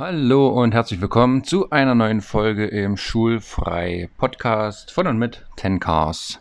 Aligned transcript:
Hallo 0.00 0.48
und 0.48 0.72
herzlich 0.72 1.02
willkommen 1.02 1.44
zu 1.44 1.68
einer 1.68 1.94
neuen 1.94 2.22
Folge 2.22 2.64
im 2.64 2.96
Schulfrei 2.96 4.08
Podcast 4.16 4.92
von 4.92 5.06
und 5.06 5.18
mit 5.18 5.44
10 5.58 5.78
Cars. 5.78 6.40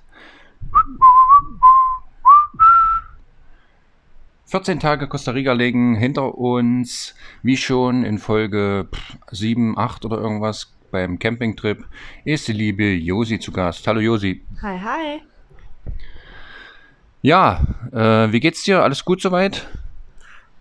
14 4.46 4.80
Tage 4.80 5.10
Costa 5.10 5.32
Rica 5.32 5.52
legen 5.52 5.96
hinter 5.96 6.38
uns, 6.38 7.16
wie 7.44 7.58
schon 7.58 8.06
in 8.06 8.18
Folge 8.18 8.88
7, 9.30 9.78
8 9.78 10.06
oder 10.06 10.20
irgendwas 10.20 10.74
beim 10.90 11.20
Campingtrip, 11.20 11.86
ist 12.24 12.48
die 12.48 12.54
liebe 12.54 12.86
Josi 12.86 13.42
zu 13.42 13.52
Gast. 13.52 13.86
Hallo 13.86 14.00
Josi. 14.00 14.42
Hi, 14.62 14.80
hi. 14.80 15.22
Ja, 17.22 17.60
äh, 17.92 18.32
wie 18.32 18.40
geht's 18.40 18.64
dir? 18.64 18.84
Alles 18.84 19.04
gut 19.04 19.20
soweit? 19.20 19.68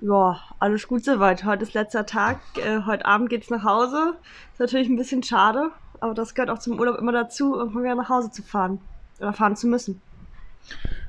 Ja, 0.01 0.39
alles 0.61 0.87
gut 0.87 1.05
soweit. 1.05 1.45
Heute 1.45 1.65
ist 1.65 1.75
letzter 1.75 2.07
Tag. 2.07 2.39
Äh, 2.57 2.83
heute 2.87 3.05
Abend 3.05 3.31
geht's 3.31 3.51
nach 3.51 3.65
Hause. 3.65 4.15
Ist 4.53 4.61
natürlich 4.61 4.89
ein 4.89 4.97
bisschen 4.97 5.25
schade, 5.25 5.73
aber 5.99 6.15
das 6.15 6.35
gehört 6.35 6.51
auch 6.51 6.61
zum 6.61 6.79
Urlaub 6.79 6.99
immer 6.99 7.11
dazu, 7.11 7.57
irgendwann 7.57 7.83
wieder 7.83 7.95
nach 7.97 8.09
Hause 8.09 8.31
zu 8.31 8.43
fahren. 8.43 8.81
Oder 9.19 9.33
fahren 9.33 9.57
zu 9.57 9.67
müssen. 9.67 10.01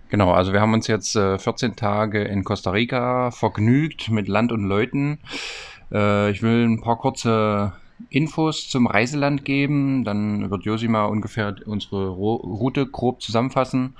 Genau, 0.09 0.31
also 0.31 0.54
wir 0.54 0.62
haben 0.62 0.73
uns 0.73 0.88
jetzt 0.88 1.16
äh, 1.16 1.38
14 1.38 1.76
Tage 1.76 2.23
in 2.23 2.44
Costa 2.44 2.72
Rica 2.72 3.30
vergnügt 3.30 4.09
mit 4.09 4.28
Land 4.28 4.52
und 4.52 4.64
Leuten. 4.64 5.20
Äh, 5.92 6.31
ich 6.31 6.42
will 6.42 6.66
ein 6.66 6.81
paar 6.81 6.98
kurze 6.98 7.73
Infos 8.09 8.70
zum 8.70 8.88
Reiseland 8.88 9.45
geben. 9.45 10.03
Dann 10.03 10.50
wird 10.50 10.64
Josi 10.64 10.88
mal 10.88 11.06
ungefähr 11.06 11.56
unsere 11.66 12.08
Ro 12.08 12.36
Route 12.38 12.88
grob 12.88 13.22
zusammenfassen. 13.22 13.95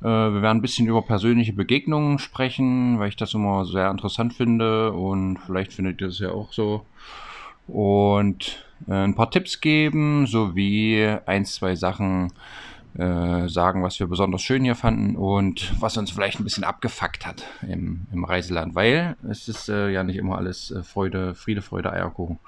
Äh, 0.00 0.06
wir 0.06 0.42
werden 0.42 0.58
ein 0.58 0.62
bisschen 0.62 0.86
über 0.86 1.02
persönliche 1.02 1.52
Begegnungen 1.52 2.18
sprechen, 2.18 2.98
weil 2.98 3.08
ich 3.08 3.16
das 3.16 3.34
immer 3.34 3.64
sehr 3.64 3.90
interessant 3.90 4.34
finde 4.34 4.92
und 4.92 5.38
vielleicht 5.38 5.72
findet 5.72 6.00
ihr 6.00 6.08
das 6.08 6.18
ja 6.18 6.30
auch 6.30 6.52
so. 6.52 6.84
Und 7.66 8.64
äh, 8.86 8.92
ein 8.92 9.14
paar 9.14 9.30
Tipps 9.30 9.60
geben 9.60 10.26
sowie 10.26 11.16
ein, 11.26 11.44
zwei 11.44 11.74
Sachen 11.74 12.32
äh, 12.96 13.48
sagen, 13.48 13.82
was 13.82 14.00
wir 14.00 14.06
besonders 14.06 14.42
schön 14.42 14.64
hier 14.64 14.74
fanden 14.74 15.16
und 15.16 15.72
was 15.80 15.96
uns 15.96 16.10
vielleicht 16.10 16.40
ein 16.40 16.44
bisschen 16.44 16.64
abgefuckt 16.64 17.26
hat 17.26 17.44
im, 17.62 18.06
im 18.12 18.24
Reiseland, 18.24 18.74
weil 18.74 19.16
es 19.28 19.48
ist 19.48 19.68
äh, 19.68 19.90
ja 19.90 20.02
nicht 20.02 20.16
immer 20.16 20.38
alles 20.38 20.70
äh, 20.70 20.82
Freude, 20.82 21.34
Friede, 21.34 21.62
Freude, 21.62 21.92
Eierkuchen. 21.92 22.38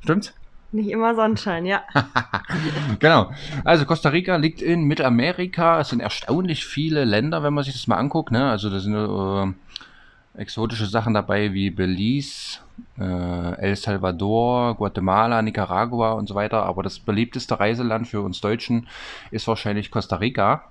Stimmt's? 0.00 0.34
Nicht 0.72 0.90
immer 0.90 1.14
Sonnenschein, 1.14 1.64
ja. 1.64 1.84
genau. 2.98 3.30
Also 3.64 3.86
Costa 3.86 4.08
Rica 4.08 4.36
liegt 4.36 4.60
in 4.60 4.84
Mittelamerika. 4.84 5.80
Es 5.80 5.90
sind 5.90 6.00
erstaunlich 6.00 6.64
viele 6.66 7.04
Länder, 7.04 7.42
wenn 7.42 7.54
man 7.54 7.64
sich 7.64 7.72
das 7.72 7.86
mal 7.86 7.96
anguckt. 7.96 8.32
Ne? 8.32 8.50
Also 8.50 8.68
da 8.68 8.80
sind 8.80 8.94
äh, 8.94 10.40
exotische 10.40 10.86
Sachen 10.86 11.14
dabei 11.14 11.52
wie 11.52 11.70
Belize, 11.70 12.58
äh, 12.98 13.54
El 13.58 13.76
Salvador, 13.76 14.74
Guatemala, 14.74 15.40
Nicaragua 15.40 16.12
und 16.12 16.28
so 16.28 16.34
weiter. 16.34 16.64
Aber 16.64 16.82
das 16.82 16.98
beliebteste 16.98 17.58
Reiseland 17.58 18.08
für 18.08 18.20
uns 18.20 18.40
Deutschen 18.40 18.88
ist 19.30 19.46
wahrscheinlich 19.46 19.90
Costa 19.90 20.16
Rica. 20.16 20.64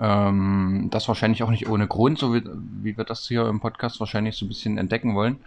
Ähm, 0.00 0.88
das 0.90 1.06
wahrscheinlich 1.06 1.42
auch 1.42 1.50
nicht 1.50 1.68
ohne 1.68 1.86
Grund, 1.86 2.18
so 2.18 2.34
wie, 2.34 2.42
wie 2.82 2.96
wir 2.96 3.04
das 3.04 3.26
hier 3.28 3.46
im 3.46 3.60
Podcast 3.60 4.00
wahrscheinlich 4.00 4.36
so 4.36 4.44
ein 4.44 4.48
bisschen 4.48 4.78
entdecken 4.78 5.14
wollen. 5.14 5.38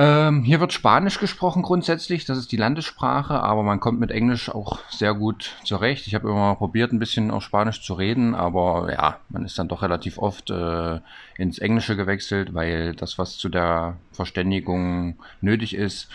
Ähm, 0.00 0.44
hier 0.44 0.60
wird 0.60 0.72
Spanisch 0.72 1.18
gesprochen 1.18 1.62
grundsätzlich, 1.62 2.24
das 2.24 2.38
ist 2.38 2.52
die 2.52 2.56
Landessprache, 2.56 3.42
aber 3.42 3.64
man 3.64 3.80
kommt 3.80 3.98
mit 3.98 4.12
Englisch 4.12 4.48
auch 4.48 4.78
sehr 4.90 5.12
gut 5.12 5.56
zurecht. 5.64 6.06
Ich 6.06 6.14
habe 6.14 6.28
immer 6.30 6.54
probiert, 6.54 6.92
ein 6.92 7.00
bisschen 7.00 7.32
auf 7.32 7.42
Spanisch 7.42 7.82
zu 7.82 7.94
reden, 7.94 8.36
aber 8.36 8.92
ja, 8.92 9.18
man 9.28 9.44
ist 9.44 9.58
dann 9.58 9.66
doch 9.66 9.82
relativ 9.82 10.18
oft 10.18 10.50
äh, 10.50 11.00
ins 11.36 11.58
Englische 11.58 11.96
gewechselt, 11.96 12.54
weil 12.54 12.94
das, 12.94 13.18
was 13.18 13.38
zu 13.38 13.48
der 13.48 13.96
Verständigung 14.12 15.16
nötig 15.40 15.74
ist, 15.74 16.08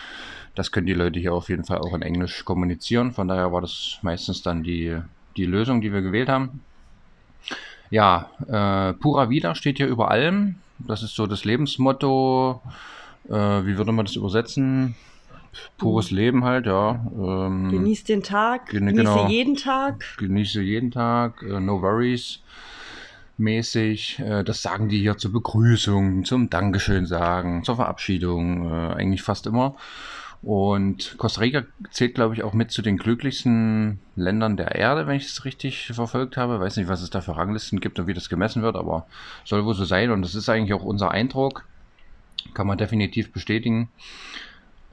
das 0.54 0.72
können 0.72 0.86
die 0.86 0.94
Leute 0.94 1.20
hier 1.20 1.34
auf 1.34 1.50
jeden 1.50 1.64
Fall 1.64 1.78
auch 1.78 1.92
in 1.92 2.00
Englisch 2.00 2.46
kommunizieren. 2.46 3.12
Von 3.12 3.28
daher 3.28 3.52
war 3.52 3.60
das 3.60 3.98
meistens 4.00 4.40
dann 4.40 4.62
die, 4.62 4.96
die 5.36 5.44
Lösung, 5.44 5.82
die 5.82 5.92
wir 5.92 6.00
gewählt 6.00 6.30
haben. 6.30 6.62
Ja, 7.90 8.30
äh, 8.48 8.94
Pura 8.94 9.28
Vida 9.28 9.54
steht 9.54 9.76
hier 9.76 9.88
über 9.88 10.10
allem. 10.10 10.54
Das 10.78 11.02
ist 11.02 11.14
so 11.14 11.26
das 11.26 11.44
Lebensmotto 11.44 12.62
äh, 13.28 13.66
wie 13.66 13.76
würde 13.76 13.92
man 13.92 14.06
das 14.06 14.16
übersetzen? 14.16 14.94
Pures 15.78 16.10
Leben 16.10 16.44
halt, 16.44 16.66
ja. 16.66 17.06
Ähm, 17.16 17.70
genieß 17.70 18.04
den 18.04 18.22
Tag, 18.22 18.70
geni 18.70 18.92
genieße 18.92 19.14
genau, 19.14 19.28
jeden 19.28 19.56
Tag. 19.56 20.04
Genieße 20.18 20.60
jeden 20.60 20.90
Tag, 20.90 21.42
äh, 21.42 21.60
no 21.60 21.80
worries 21.80 22.40
mäßig. 23.36 24.20
Äh, 24.20 24.44
das 24.44 24.62
sagen 24.62 24.88
die 24.88 25.00
hier 25.00 25.16
zur 25.16 25.32
Begrüßung, 25.32 26.24
zum 26.24 26.50
Dankeschön 26.50 27.06
sagen, 27.06 27.64
zur 27.64 27.76
Verabschiedung, 27.76 28.70
äh, 28.70 28.94
eigentlich 28.94 29.22
fast 29.22 29.46
immer. 29.46 29.76
Und 30.42 31.16
Costa 31.16 31.40
Rica 31.40 31.62
zählt, 31.90 32.14
glaube 32.14 32.34
ich, 32.34 32.42
auch 32.42 32.52
mit 32.52 32.70
zu 32.70 32.82
den 32.82 32.98
glücklichsten 32.98 33.98
Ländern 34.14 34.58
der 34.58 34.74
Erde, 34.74 35.06
wenn 35.06 35.16
ich 35.16 35.24
es 35.24 35.46
richtig 35.46 35.86
verfolgt 35.86 36.36
habe. 36.36 36.60
Weiß 36.60 36.76
nicht, 36.76 36.88
was 36.88 37.00
es 37.00 37.08
da 37.08 37.22
für 37.22 37.36
Ranglisten 37.36 37.80
gibt 37.80 37.98
und 37.98 38.06
wie 38.06 38.14
das 38.14 38.28
gemessen 38.28 38.62
wird, 38.62 38.76
aber 38.76 39.06
soll 39.44 39.64
wohl 39.64 39.74
so 39.74 39.86
sein. 39.86 40.10
Und 40.10 40.20
das 40.20 40.34
ist 40.34 40.50
eigentlich 40.50 40.74
auch 40.74 40.84
unser 40.84 41.10
Eindruck. 41.12 41.64
Kann 42.52 42.66
man 42.66 42.78
definitiv 42.78 43.32
bestätigen. 43.32 43.88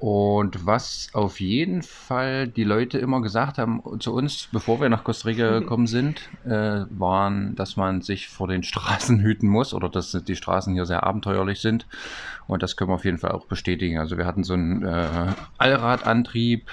Und 0.02 0.66
was 0.66 1.10
auf 1.14 1.40
jeden 1.40 1.84
Fall 1.84 2.48
die 2.48 2.64
Leute 2.64 2.98
immer 2.98 3.22
gesagt 3.22 3.60
haben 3.60 3.84
zu 4.00 4.16
uns, 4.16 4.50
bevor 4.52 4.82
wir 4.82 4.90
nach 4.90 5.04
Costa 5.04 5.30
Rica 5.30 5.60
gekommen 5.60 5.86
sind, 5.86 6.28
äh, 6.44 6.86
waren, 6.90 7.56
dass 7.56 7.78
man 7.78 8.02
sich 8.02 8.28
vor 8.28 8.48
den 8.48 8.64
Straßen 8.64 9.20
hüten 9.22 9.48
muss 9.48 9.76
oder 9.76 9.90
dass 9.90 10.12
die 10.12 10.36
Straßen 10.36 10.74
hier 10.74 10.88
sehr 10.88 11.04
abenteuerlich 11.04 11.62
sind. 11.62 11.86
Und 12.48 12.64
das 12.64 12.78
können 12.78 12.90
wir 12.90 12.96
auf 12.96 13.06
jeden 13.06 13.20
Fall 13.20 13.30
auch 13.30 13.46
bestätigen. 13.46 14.00
Also 14.00 14.18
wir 14.18 14.26
hatten 14.26 14.44
so 14.44 14.56
einen 14.56 14.84
äh, 14.84 15.34
Allradantrieb, 15.60 16.72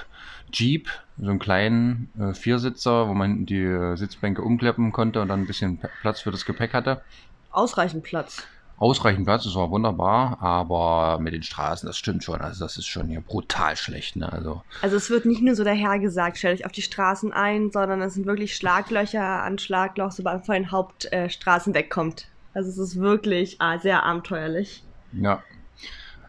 Jeep, 0.50 0.88
so 1.18 1.28
einen 1.28 1.38
kleinen 1.38 2.10
äh, 2.18 2.32
Viersitzer, 2.32 3.10
wo 3.10 3.12
man 3.12 3.44
die 3.44 3.92
Sitzbänke 3.96 4.40
umklappen 4.40 4.90
konnte 4.90 5.20
und 5.20 5.28
dann 5.28 5.42
ein 5.42 5.46
bisschen 5.46 5.78
Platz 6.00 6.22
für 6.22 6.30
das 6.30 6.46
Gepäck 6.46 6.72
hatte. 6.72 7.02
Ausreichend 7.50 8.04
Platz 8.04 8.46
ausreichend 8.78 9.24
Platz, 9.24 9.44
das 9.44 9.54
war 9.54 9.70
wunderbar, 9.70 10.38
aber 10.40 11.18
mit 11.20 11.34
den 11.34 11.42
Straßen, 11.42 11.86
das 11.86 11.98
stimmt 11.98 12.24
schon, 12.24 12.40
also 12.40 12.64
das 12.64 12.76
ist 12.76 12.86
schon 12.86 13.08
hier 13.08 13.20
brutal 13.20 13.76
schlecht. 13.76 14.16
Ne? 14.16 14.32
Also, 14.32 14.62
also 14.82 14.96
es 14.96 15.10
wird 15.10 15.26
nicht 15.26 15.42
nur 15.42 15.54
so 15.54 15.64
dahergesagt, 15.64 16.38
stell 16.38 16.56
dich 16.56 16.64
auf 16.64 16.72
die 16.72 16.82
Straßen 16.82 17.32
ein, 17.32 17.70
sondern 17.70 18.00
es 18.02 18.14
sind 18.14 18.26
wirklich 18.26 18.54
Schlaglöcher 18.56 19.42
an 19.42 19.58
Schlagloch, 19.58 20.12
sobald 20.12 20.38
man 20.38 20.44
von 20.44 20.54
den 20.54 20.70
Hauptstraßen 20.70 21.72
äh, 21.72 21.76
wegkommt. 21.76 22.28
Also 22.54 22.70
es 22.70 22.78
ist 22.78 23.00
wirklich 23.00 23.56
ah, 23.60 23.78
sehr 23.78 24.04
abenteuerlich. 24.04 24.82
Ja. 25.12 25.42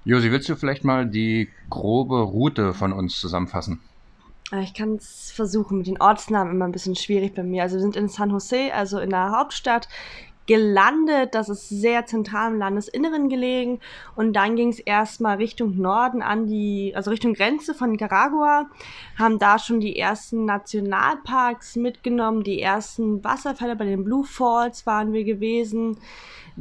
Josi, 0.06 0.32
willst 0.32 0.50
du 0.50 0.56
vielleicht 0.56 0.84
mal 0.84 1.06
die 1.06 1.50
grobe 1.70 2.22
Route 2.22 2.74
von 2.74 2.94
uns 2.94 3.20
zusammenfassen? 3.20 3.80
Äh, 4.52 4.64
ich 4.64 4.74
kann 4.74 4.96
es 4.96 5.32
versuchen, 5.32 5.78
mit 5.78 5.88
den 5.88 6.02
Ortsnamen 6.02 6.54
immer 6.54 6.66
ein 6.66 6.72
bisschen 6.72 6.96
schwierig 6.96 7.36
bei 7.36 7.44
mir. 7.44 7.64
Also 7.64 7.76
wir 7.76 7.82
sind 7.82 7.96
in 7.96 8.10
San 8.10 8.32
Jose, 8.32 8.74
also 8.74 9.00
in 9.00 9.10
der 9.10 9.32
Hauptstadt 9.32 9.88
gelandet. 10.50 11.36
Das 11.36 11.48
ist 11.48 11.70
sehr 11.70 12.08
zentral 12.08 12.52
im 12.52 12.58
Landesinneren 12.58 13.30
gelegen. 13.30 13.80
Und 14.16 14.34
dann 14.34 14.56
ging 14.56 14.70
es 14.70 14.80
erstmal 14.80 15.38
Richtung 15.38 15.78
Norden 15.78 16.24
an 16.24 16.48
die, 16.48 16.92
also 16.96 17.12
Richtung 17.12 17.36
Grenze 17.36 17.76
von 17.76 17.92
Nicaragua. 17.92 18.68
Haben 19.16 19.38
da 19.38 19.60
schon 19.60 19.80
die 19.80 19.96
ersten 19.98 20.46
Nationalparks 20.46 21.76
mitgenommen, 21.76 22.44
die 22.44 22.60
ersten 22.60 23.24
Wasserfälle 23.24 23.76
bei 23.76 23.86
den 23.86 24.04
Blue 24.04 24.26
Falls 24.26 24.88
waren 24.88 25.14
wir 25.14 25.24
gewesen. 25.24 25.98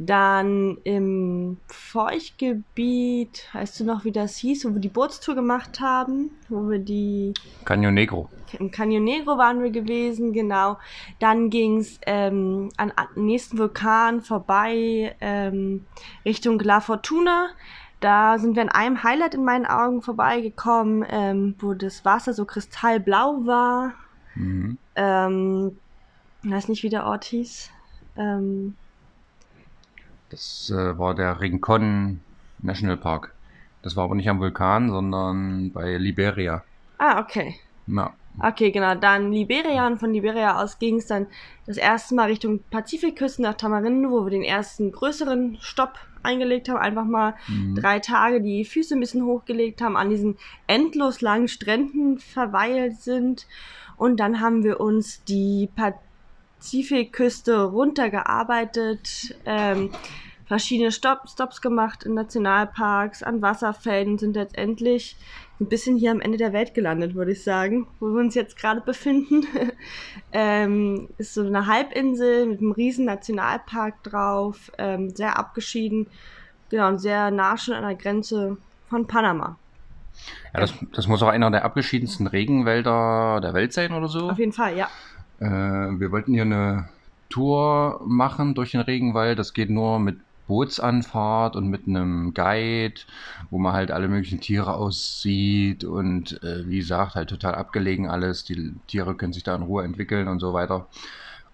Dann 0.01 0.77
im 0.85 1.57
Feuchtgebiet, 1.67 3.49
weißt 3.51 3.81
du 3.81 3.83
noch, 3.83 4.05
wie 4.05 4.13
das 4.13 4.37
hieß, 4.37 4.63
wo 4.63 4.73
wir 4.73 4.79
die 4.79 4.87
Bootstour 4.87 5.35
gemacht 5.35 5.81
haben, 5.81 6.31
wo 6.47 6.69
wir 6.69 6.79
die... 6.79 7.33
Canyon 7.65 7.95
Negro. 7.95 8.29
Im 8.57 8.71
Canyon 8.71 9.03
Negro 9.03 9.37
waren 9.37 9.61
wir 9.61 9.71
gewesen, 9.71 10.31
genau. 10.31 10.77
Dann 11.19 11.49
ging 11.49 11.79
es 11.79 11.99
ähm, 12.05 12.69
an, 12.77 12.93
an 12.95 13.07
nächsten 13.15 13.57
Vulkan 13.57 14.21
vorbei, 14.21 15.17
ähm, 15.19 15.85
Richtung 16.23 16.59
La 16.59 16.79
Fortuna. 16.79 17.49
Da 17.99 18.37
sind 18.39 18.55
wir 18.55 18.61
an 18.61 18.69
einem 18.69 19.03
Highlight 19.03 19.33
in 19.33 19.43
meinen 19.43 19.65
Augen 19.65 20.01
vorbeigekommen, 20.01 21.05
ähm, 21.09 21.55
wo 21.59 21.73
das 21.73 22.05
Wasser 22.05 22.33
so 22.33 22.45
kristallblau 22.45 23.45
war. 23.45 23.95
Mhm. 24.35 24.77
Ähm, 24.95 25.77
ich 26.41 26.51
weiß 26.51 26.69
nicht, 26.69 26.83
wie 26.83 26.89
der 26.89 27.05
Ort 27.05 27.25
hieß. 27.25 27.69
Ähm, 28.15 28.75
das 30.29 30.71
äh, 30.75 30.97
war 30.97 31.15
der 31.15 31.41
Rincon 31.41 32.21
National 32.61 32.97
Park. 32.97 33.33
Das 33.81 33.95
war 33.95 34.03
aber 34.03 34.15
nicht 34.15 34.29
am 34.29 34.39
Vulkan, 34.39 34.89
sondern 34.89 35.71
bei 35.71 35.97
Liberia. 35.97 36.63
Ah, 36.97 37.21
okay. 37.21 37.55
Ja. 37.87 38.13
Okay, 38.41 38.71
genau. 38.71 38.95
Dann 38.95 39.31
Liberia 39.31 39.87
und 39.87 39.99
von 39.99 40.13
Liberia 40.13 40.61
aus 40.61 40.79
ging 40.79 40.97
es 40.97 41.07
dann 41.07 41.27
das 41.65 41.77
erste 41.77 42.15
Mal 42.15 42.29
Richtung 42.29 42.61
Pazifikküste 42.69 43.41
nach 43.41 43.55
Tamarindo, 43.55 44.11
wo 44.11 44.25
wir 44.25 44.31
den 44.31 44.43
ersten 44.43 44.91
größeren 44.91 45.57
Stopp 45.59 45.95
eingelegt 46.23 46.69
haben. 46.69 46.77
Einfach 46.77 47.05
mal 47.05 47.35
mhm. 47.47 47.75
drei 47.75 47.99
Tage 47.99 48.41
die 48.41 48.65
Füße 48.65 48.95
ein 48.95 48.99
bisschen 48.99 49.25
hochgelegt 49.25 49.81
haben, 49.81 49.97
an 49.97 50.09
diesen 50.09 50.37
endlos 50.67 51.21
langen 51.21 51.47
Stränden 51.47 52.19
verweilt 52.19 52.97
sind. 52.97 53.47
Und 53.97 54.19
dann 54.19 54.39
haben 54.39 54.63
wir 54.63 54.79
uns 54.79 55.23
die 55.25 55.69
Pazifikküste 56.59 57.63
runtergearbeitet. 57.63 59.35
Ähm, 59.45 59.91
verschiedene 60.45 60.91
Stop 60.91 61.29
Stops 61.29 61.61
gemacht 61.61 62.03
in 62.03 62.15
Nationalparks, 62.15 63.23
an 63.23 63.41
Wasserfällen 63.41 64.13
und 64.13 64.19
sind 64.19 64.35
letztendlich 64.35 65.15
ein 65.61 65.67
bisschen 65.69 65.95
hier 65.95 66.11
am 66.11 66.21
Ende 66.21 66.37
der 66.37 66.53
Welt 66.53 66.73
gelandet, 66.73 67.15
würde 67.15 67.31
ich 67.31 67.43
sagen, 67.43 67.87
wo 67.99 68.07
wir 68.07 68.19
uns 68.19 68.35
jetzt 68.35 68.57
gerade 68.57 68.81
befinden. 68.81 69.45
ähm, 70.33 71.09
ist 71.17 71.33
so 71.33 71.45
eine 71.45 71.67
Halbinsel 71.67 72.45
mit 72.45 72.59
einem 72.59 72.71
riesen 72.71 73.05
Nationalpark 73.05 74.03
drauf, 74.03 74.71
ähm, 74.77 75.09
sehr 75.11 75.37
abgeschieden, 75.37 76.07
genau, 76.69 76.87
und 76.87 76.99
sehr 76.99 77.31
nah 77.31 77.57
schon 77.57 77.75
an 77.75 77.83
der 77.83 77.95
Grenze 77.95 78.57
von 78.89 79.05
Panama. 79.05 79.57
Ja, 80.53 80.61
das, 80.61 80.73
das 80.93 81.07
muss 81.07 81.21
auch 81.21 81.27
einer 81.27 81.51
der 81.51 81.63
abgeschiedensten 81.63 82.27
Regenwälder 82.27 83.39
der 83.41 83.53
Welt 83.53 83.71
sein 83.71 83.93
oder 83.93 84.07
so. 84.07 84.29
Auf 84.29 84.39
jeden 84.39 84.53
Fall, 84.53 84.75
ja. 84.75 84.89
Äh, 85.39 85.45
wir 85.45 86.11
wollten 86.11 86.33
hier 86.33 86.43
eine 86.43 86.89
Tour 87.29 88.01
machen 88.05 88.55
durch 88.55 88.71
den 88.71 88.81
Regenwald. 88.81 89.39
Das 89.39 89.53
geht 89.53 89.69
nur 89.69 89.99
mit 89.99 90.17
Bootsanfahrt 90.47 91.55
und 91.55 91.69
mit 91.69 91.87
einem 91.87 92.33
Guide, 92.33 93.01
wo 93.51 93.59
man 93.59 93.73
halt 93.73 93.91
alle 93.91 94.07
möglichen 94.07 94.41
Tiere 94.41 94.73
aussieht 94.73 95.83
und 95.83 96.41
äh, 96.43 96.67
wie 96.67 96.79
gesagt, 96.79 97.13
halt 97.15 97.29
total 97.29 97.53
abgelegen 97.53 98.09
alles. 98.09 98.45
Die 98.45 98.73
Tiere 98.87 99.15
können 99.15 99.31
sich 99.31 99.43
da 99.43 99.55
in 99.55 99.61
Ruhe 99.61 99.83
entwickeln 99.83 100.27
und 100.27 100.39
so 100.39 100.51
weiter. 100.53 100.87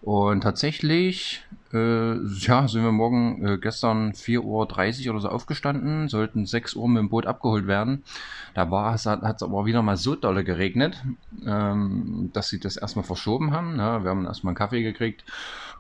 Und 0.02 0.42
tatsächlich, 0.42 1.44
äh, 1.76 2.16
ja, 2.40 2.68
sind 2.68 2.84
wir 2.84 2.92
morgen, 2.92 3.46
äh, 3.46 3.58
gestern 3.58 4.14
4.30 4.14 5.08
Uhr 5.08 5.14
oder 5.14 5.22
so 5.22 5.30
aufgestanden, 5.30 6.08
sollten 6.08 6.46
6 6.46 6.76
Uhr 6.76 6.88
mit 6.88 7.00
dem 7.00 7.10
Boot 7.10 7.26
abgeholt 7.26 7.68
werden. 7.68 8.04
Da 8.54 8.70
hat 8.70 9.36
es 9.36 9.44
aber 9.44 9.66
wieder 9.66 9.82
mal 9.82 9.98
so 9.98 10.16
dolle 10.16 10.44
geregnet, 10.44 11.04
ähm, 11.46 12.30
dass 12.34 12.50
sie 12.50 12.60
das 12.60 12.78
erstmal 12.78 13.04
verschoben 13.04 13.52
haben. 13.52 13.76
Ne? 13.76 14.00
Wir 14.04 14.10
haben 14.10 14.26
erstmal 14.26 14.52
einen 14.52 14.58
Kaffee 14.58 14.84
gekriegt 14.84 15.26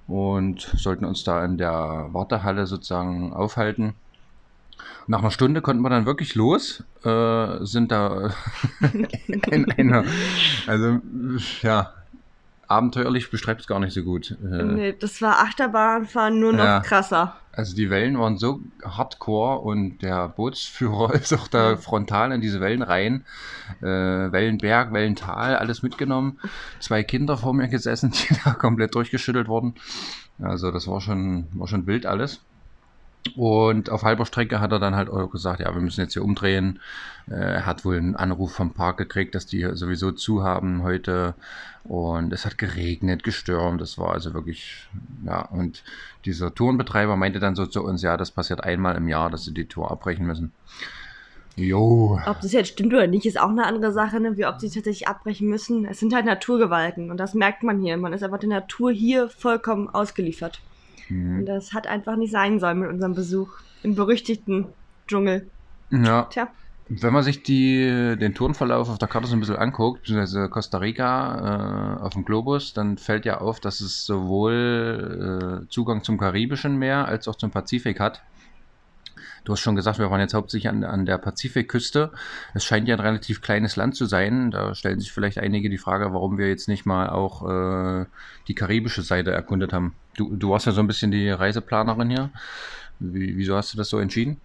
und 0.07 0.61
sollten 0.75 1.05
uns 1.05 1.23
da 1.23 1.43
in 1.45 1.57
der 1.57 2.09
Wartehalle 2.11 2.67
sozusagen 2.67 3.33
aufhalten. 3.33 3.93
Nach 5.07 5.19
einer 5.19 5.31
Stunde 5.31 5.61
konnten 5.61 5.81
wir 5.81 5.89
dann 5.89 6.05
wirklich 6.05 6.35
los, 6.35 6.83
äh, 7.03 7.63
sind 7.63 7.91
da 7.91 8.31
in 9.51 9.71
einer, 9.71 10.03
also 10.67 10.99
ja, 11.61 11.93
abenteuerlich 12.67 13.29
beschreibt 13.29 13.61
es 13.61 13.67
gar 13.67 13.79
nicht 13.79 13.93
so 13.93 14.03
gut. 14.03 14.31
Äh, 14.43 14.63
nee, 14.63 14.93
das 14.93 15.21
war 15.21 15.39
Achterbahnfahren 15.39 16.39
nur 16.39 16.53
noch 16.53 16.63
ja, 16.63 16.79
krasser. 16.81 17.35
Also 17.51 17.75
die 17.75 17.89
Wellen 17.89 18.19
waren 18.19 18.37
so 18.37 18.59
hardcore 18.83 19.59
und 19.59 19.99
der 19.99 20.27
Bootsführer 20.27 21.13
ist 21.15 21.33
auch 21.33 21.47
da 21.47 21.77
frontal 21.77 22.31
in 22.31 22.41
diese 22.41 22.59
Wellen 22.59 22.81
rein. 22.81 23.25
Äh, 23.81 23.85
Wellenberg, 23.85 24.91
Wellental, 24.91 25.55
alles 25.55 25.81
mitgenommen. 25.83 26.39
Zwei 26.79 27.03
Kinder 27.03 27.37
vor 27.37 27.53
mir 27.53 27.67
gesessen, 27.67 28.11
die 28.29 28.35
da 28.43 28.51
komplett 28.51 28.95
durchgeschüttelt 28.95 29.47
wurden. 29.47 29.75
Also 30.41 30.71
das 30.71 30.87
war 30.87 30.99
schon, 30.99 31.47
war 31.53 31.67
schon 31.67 31.87
wild 31.87 32.05
alles. 32.05 32.41
Und 33.35 33.89
auf 33.89 34.03
halber 34.03 34.25
Strecke 34.25 34.59
hat 34.59 34.71
er 34.71 34.79
dann 34.79 34.95
halt 34.95 35.09
auch 35.09 35.27
gesagt, 35.29 35.59
ja, 35.59 35.73
wir 35.73 35.81
müssen 35.81 36.01
jetzt 36.01 36.13
hier 36.13 36.23
umdrehen. 36.23 36.79
Äh, 37.27 37.33
er 37.33 37.65
hat 37.65 37.83
wohl 37.83 37.97
einen 37.97 38.15
Anruf 38.15 38.53
vom 38.53 38.73
Park 38.73 38.97
gekriegt, 38.97 39.33
dass 39.35 39.45
die 39.45 39.67
sowieso 39.73 40.11
zu 40.11 40.43
haben 40.43 40.83
heute. 40.83 41.33
Und 41.83 42.31
es 42.33 42.45
hat 42.45 42.57
geregnet, 42.57 43.23
gestürmt. 43.23 43.81
Das 43.81 43.97
war 43.97 44.11
also 44.11 44.33
wirklich, 44.33 44.87
ja. 45.25 45.41
Und 45.41 45.83
dieser 46.23 46.53
Tourenbetreiber 46.53 47.15
meinte 47.15 47.39
dann 47.39 47.55
so 47.55 47.65
zu 47.65 47.83
uns, 47.83 48.01
ja, 48.01 48.15
das 48.15 48.31
passiert 48.31 48.63
einmal 48.63 48.95
im 48.95 49.07
Jahr, 49.07 49.29
dass 49.29 49.43
sie 49.43 49.53
die 49.53 49.67
Tour 49.67 49.91
abbrechen 49.91 50.25
müssen. 50.25 50.51
Jo. 51.55 52.19
Ob 52.25 52.41
das 52.41 52.51
jetzt 52.51 52.69
stimmt 52.69 52.93
oder 52.93 53.07
nicht, 53.07 53.25
ist 53.25 53.39
auch 53.39 53.49
eine 53.49 53.65
andere 53.65 53.93
Sache, 53.93 54.19
ne? 54.19 54.35
wie 54.35 54.45
ob 54.45 54.59
sie 54.59 54.69
tatsächlich 54.69 55.07
abbrechen 55.07 55.47
müssen. 55.47 55.85
Es 55.85 55.99
sind 55.99 56.13
halt 56.13 56.25
Naturgewalten 56.25 57.11
und 57.11 57.17
das 57.17 57.33
merkt 57.33 57.63
man 57.63 57.79
hier. 57.81 57.95
Man 57.97 58.13
ist 58.13 58.23
einfach 58.23 58.39
der 58.39 58.49
Natur 58.49 58.91
hier 58.91 59.29
vollkommen 59.29 59.87
ausgeliefert. 59.87 60.59
Mhm. 61.09 61.45
Das 61.45 61.73
hat 61.73 61.87
einfach 61.87 62.15
nicht 62.15 62.31
sein 62.31 62.59
sollen 62.59 62.79
mit 62.79 62.89
unserem 62.89 63.13
Besuch 63.13 63.49
im 63.83 63.95
berüchtigten 63.95 64.67
Dschungel. 65.07 65.49
Ja. 65.91 66.23
Tja. 66.23 66.47
Wenn 66.87 67.13
man 67.13 67.23
sich 67.23 67.41
die, 67.41 68.15
den 68.19 68.35
Tourenverlauf 68.35 68.89
auf 68.89 68.99
der 68.99 69.07
Karte 69.07 69.27
so 69.27 69.35
ein 69.35 69.39
bisschen 69.39 69.55
anguckt, 69.55 70.01
beziehungsweise 70.01 70.49
Costa 70.49 70.77
Rica 70.77 71.97
äh, 71.97 72.03
auf 72.03 72.13
dem 72.13 72.25
Globus, 72.25 72.73
dann 72.73 72.99
fällt 72.99 73.25
ja 73.25 73.39
auf, 73.41 73.59
dass 73.59 73.81
es 73.81 74.05
sowohl 74.05 75.63
äh, 75.65 75.69
Zugang 75.69 76.03
zum 76.03 76.19
Karibischen 76.19 76.77
Meer 76.77 77.07
als 77.07 77.27
auch 77.27 77.35
zum 77.35 77.49
Pazifik 77.49 77.99
hat. 77.99 78.21
Du 79.45 79.53
hast 79.53 79.59
schon 79.59 79.75
gesagt, 79.75 79.99
wir 79.99 80.09
waren 80.09 80.19
jetzt 80.19 80.33
hauptsächlich 80.33 80.69
an, 80.69 80.83
an 80.83 81.05
der 81.05 81.19
Pazifikküste. 81.19 82.11
Es 82.55 82.65
scheint 82.65 82.87
ja 82.87 82.95
ein 82.95 82.99
relativ 82.99 83.41
kleines 83.41 83.75
Land 83.75 83.95
zu 83.95 84.05
sein. 84.05 84.49
Da 84.51 84.73
stellen 84.73 84.99
sich 84.99 85.11
vielleicht 85.11 85.37
einige 85.37 85.69
die 85.69 85.77
Frage, 85.77 86.13
warum 86.13 86.37
wir 86.39 86.49
jetzt 86.49 86.67
nicht 86.67 86.85
mal 86.85 87.09
auch 87.09 87.47
äh, 87.47 88.05
die 88.47 88.55
karibische 88.55 89.03
Seite 89.03 89.31
erkundet 89.31 89.71
haben. 89.71 89.93
Du, 90.17 90.35
du 90.35 90.49
warst 90.49 90.65
ja 90.65 90.71
so 90.71 90.81
ein 90.81 90.87
bisschen 90.87 91.11
die 91.11 91.29
Reiseplanerin 91.29 92.09
hier. 92.09 92.31
Wie, 92.99 93.37
wieso 93.37 93.55
hast 93.55 93.71
du 93.71 93.77
das 93.77 93.87
so 93.89 93.99
entschieden? 93.99 94.41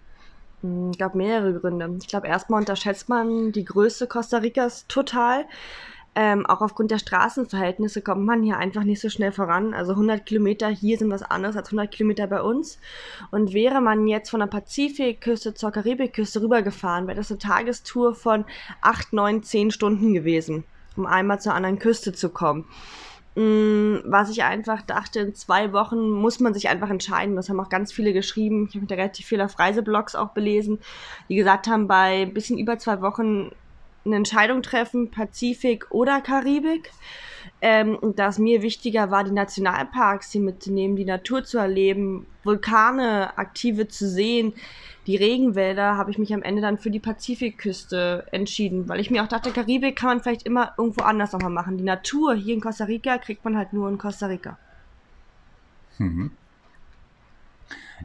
Es 0.61 0.69
hm, 0.69 0.91
gab 0.93 1.15
mehrere 1.15 1.53
Gründe. 1.53 1.89
Ich 1.99 2.07
glaube, 2.07 2.27
erstmal 2.27 2.59
unterschätzt 2.59 3.09
man 3.09 3.51
die 3.51 3.65
Größe 3.65 4.05
Costa 4.05 4.37
Ricas 4.37 4.85
total. 4.87 5.45
Ähm, 6.13 6.45
auch 6.45 6.59
aufgrund 6.59 6.91
der 6.91 6.99
Straßenverhältnisse 6.99 8.01
kommt 8.01 8.25
man 8.25 8.43
hier 8.43 8.57
einfach 8.57 8.83
nicht 8.83 8.99
so 8.99 9.09
schnell 9.09 9.31
voran. 9.31 9.73
Also 9.73 9.93
100 9.93 10.25
Kilometer 10.25 10.67
hier 10.67 10.97
sind 10.97 11.09
was 11.09 11.23
anderes 11.23 11.55
als 11.55 11.69
100 11.69 11.89
Kilometer 11.89 12.27
bei 12.27 12.41
uns. 12.41 12.79
Und 13.31 13.53
wäre 13.53 13.79
man 13.79 14.07
jetzt 14.07 14.29
von 14.29 14.41
der 14.41 14.47
Pazifikküste 14.47 15.53
zur 15.53 15.71
Karibikküste 15.71 16.41
rübergefahren, 16.41 17.07
wäre 17.07 17.17
das 17.17 17.31
eine 17.31 17.39
Tagestour 17.39 18.13
von 18.13 18.43
8, 18.81 19.13
9, 19.13 19.43
10 19.43 19.71
Stunden 19.71 20.13
gewesen, 20.13 20.65
um 20.97 21.05
einmal 21.05 21.39
zur 21.39 21.53
anderen 21.53 21.79
Küste 21.79 22.11
zu 22.11 22.27
kommen. 22.27 22.65
Mm, 23.35 23.99
was 24.03 24.29
ich 24.29 24.43
einfach 24.43 24.81
dachte, 24.81 25.21
in 25.21 25.35
zwei 25.35 25.71
Wochen 25.71 26.09
muss 26.09 26.41
man 26.41 26.53
sich 26.53 26.67
einfach 26.67 26.89
entscheiden. 26.89 27.37
Das 27.37 27.47
haben 27.47 27.61
auch 27.61 27.69
ganz 27.69 27.93
viele 27.93 28.11
geschrieben. 28.11 28.67
Ich 28.69 28.75
habe 28.75 28.87
da 28.87 28.95
relativ 28.95 29.25
viel 29.27 29.39
auf 29.39 29.57
Reiseblogs 29.57 30.15
auch 30.15 30.31
belesen, 30.31 30.79
die 31.29 31.35
gesagt 31.35 31.67
haben, 31.67 31.87
bei 31.87 32.23
ein 32.23 32.33
bisschen 32.33 32.57
über 32.57 32.77
zwei 32.77 33.01
Wochen 33.01 33.51
eine 34.05 34.15
Entscheidung 34.15 34.61
treffen, 34.61 35.11
Pazifik 35.11 35.91
oder 35.91 36.21
Karibik. 36.21 36.91
Ähm, 37.61 37.95
und 37.95 38.19
da 38.19 38.27
es 38.27 38.39
mir 38.39 38.61
wichtiger 38.61 39.11
war, 39.11 39.23
die 39.23 39.31
Nationalparks 39.31 40.31
hier 40.31 40.41
mitzunehmen, 40.41 40.95
die 40.95 41.05
Natur 41.05 41.43
zu 41.43 41.57
erleben, 41.57 42.25
Vulkane 42.43 43.37
aktive 43.37 43.87
zu 43.87 44.07
sehen, 44.07 44.53
die 45.07 45.15
Regenwälder, 45.15 45.97
habe 45.97 46.11
ich 46.11 46.17
mich 46.17 46.33
am 46.33 46.43
Ende 46.43 46.61
dann 46.61 46.77
für 46.77 46.91
die 46.91 46.99
Pazifikküste 46.99 48.25
entschieden, 48.31 48.87
weil 48.87 48.99
ich 48.99 49.11
mir 49.11 49.23
auch 49.23 49.27
dachte, 49.27 49.51
Karibik 49.51 49.95
kann 49.95 50.09
man 50.09 50.21
vielleicht 50.21 50.45
immer 50.45 50.73
irgendwo 50.77 51.03
anders 51.03 51.33
nochmal 51.33 51.51
machen. 51.51 51.77
Die 51.77 51.83
Natur 51.83 52.33
hier 52.35 52.53
in 52.53 52.61
Costa 52.61 52.85
Rica 52.85 53.17
kriegt 53.17 53.43
man 53.43 53.57
halt 53.57 53.73
nur 53.73 53.89
in 53.89 53.97
Costa 53.97 54.27
Rica. 54.27 54.57
Mhm. 55.97 56.31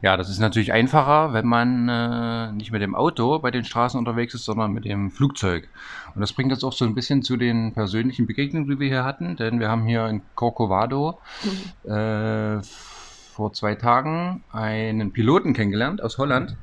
Ja, 0.01 0.15
das 0.17 0.29
ist 0.29 0.39
natürlich 0.39 0.73
einfacher, 0.73 1.33
wenn 1.33 1.45
man 1.45 1.89
äh, 1.89 2.51
nicht 2.51 2.71
mit 2.71 2.81
dem 2.81 2.95
Auto 2.95 3.39
bei 3.39 3.51
den 3.51 3.65
Straßen 3.65 3.97
unterwegs 3.97 4.33
ist, 4.33 4.45
sondern 4.45 4.71
mit 4.71 4.85
dem 4.85 5.11
Flugzeug. 5.11 5.67
Und 6.13 6.21
das 6.21 6.33
bringt 6.33 6.51
uns 6.51 6.63
auch 6.63 6.73
so 6.73 6.85
ein 6.85 6.95
bisschen 6.95 7.23
zu 7.23 7.37
den 7.37 7.73
persönlichen 7.73 8.27
Begegnungen, 8.27 8.69
die 8.69 8.79
wir 8.79 8.87
hier 8.87 9.03
hatten, 9.03 9.35
denn 9.35 9.59
wir 9.59 9.69
haben 9.69 9.85
hier 9.85 10.07
in 10.07 10.21
Corcovado 10.35 11.19
mhm. 11.43 11.91
äh, 11.91 12.61
vor 12.61 13.53
zwei 13.53 13.75
Tagen 13.75 14.43
einen 14.51 15.11
Piloten 15.11 15.53
kennengelernt 15.53 16.01
aus 16.01 16.17
Holland. 16.17 16.57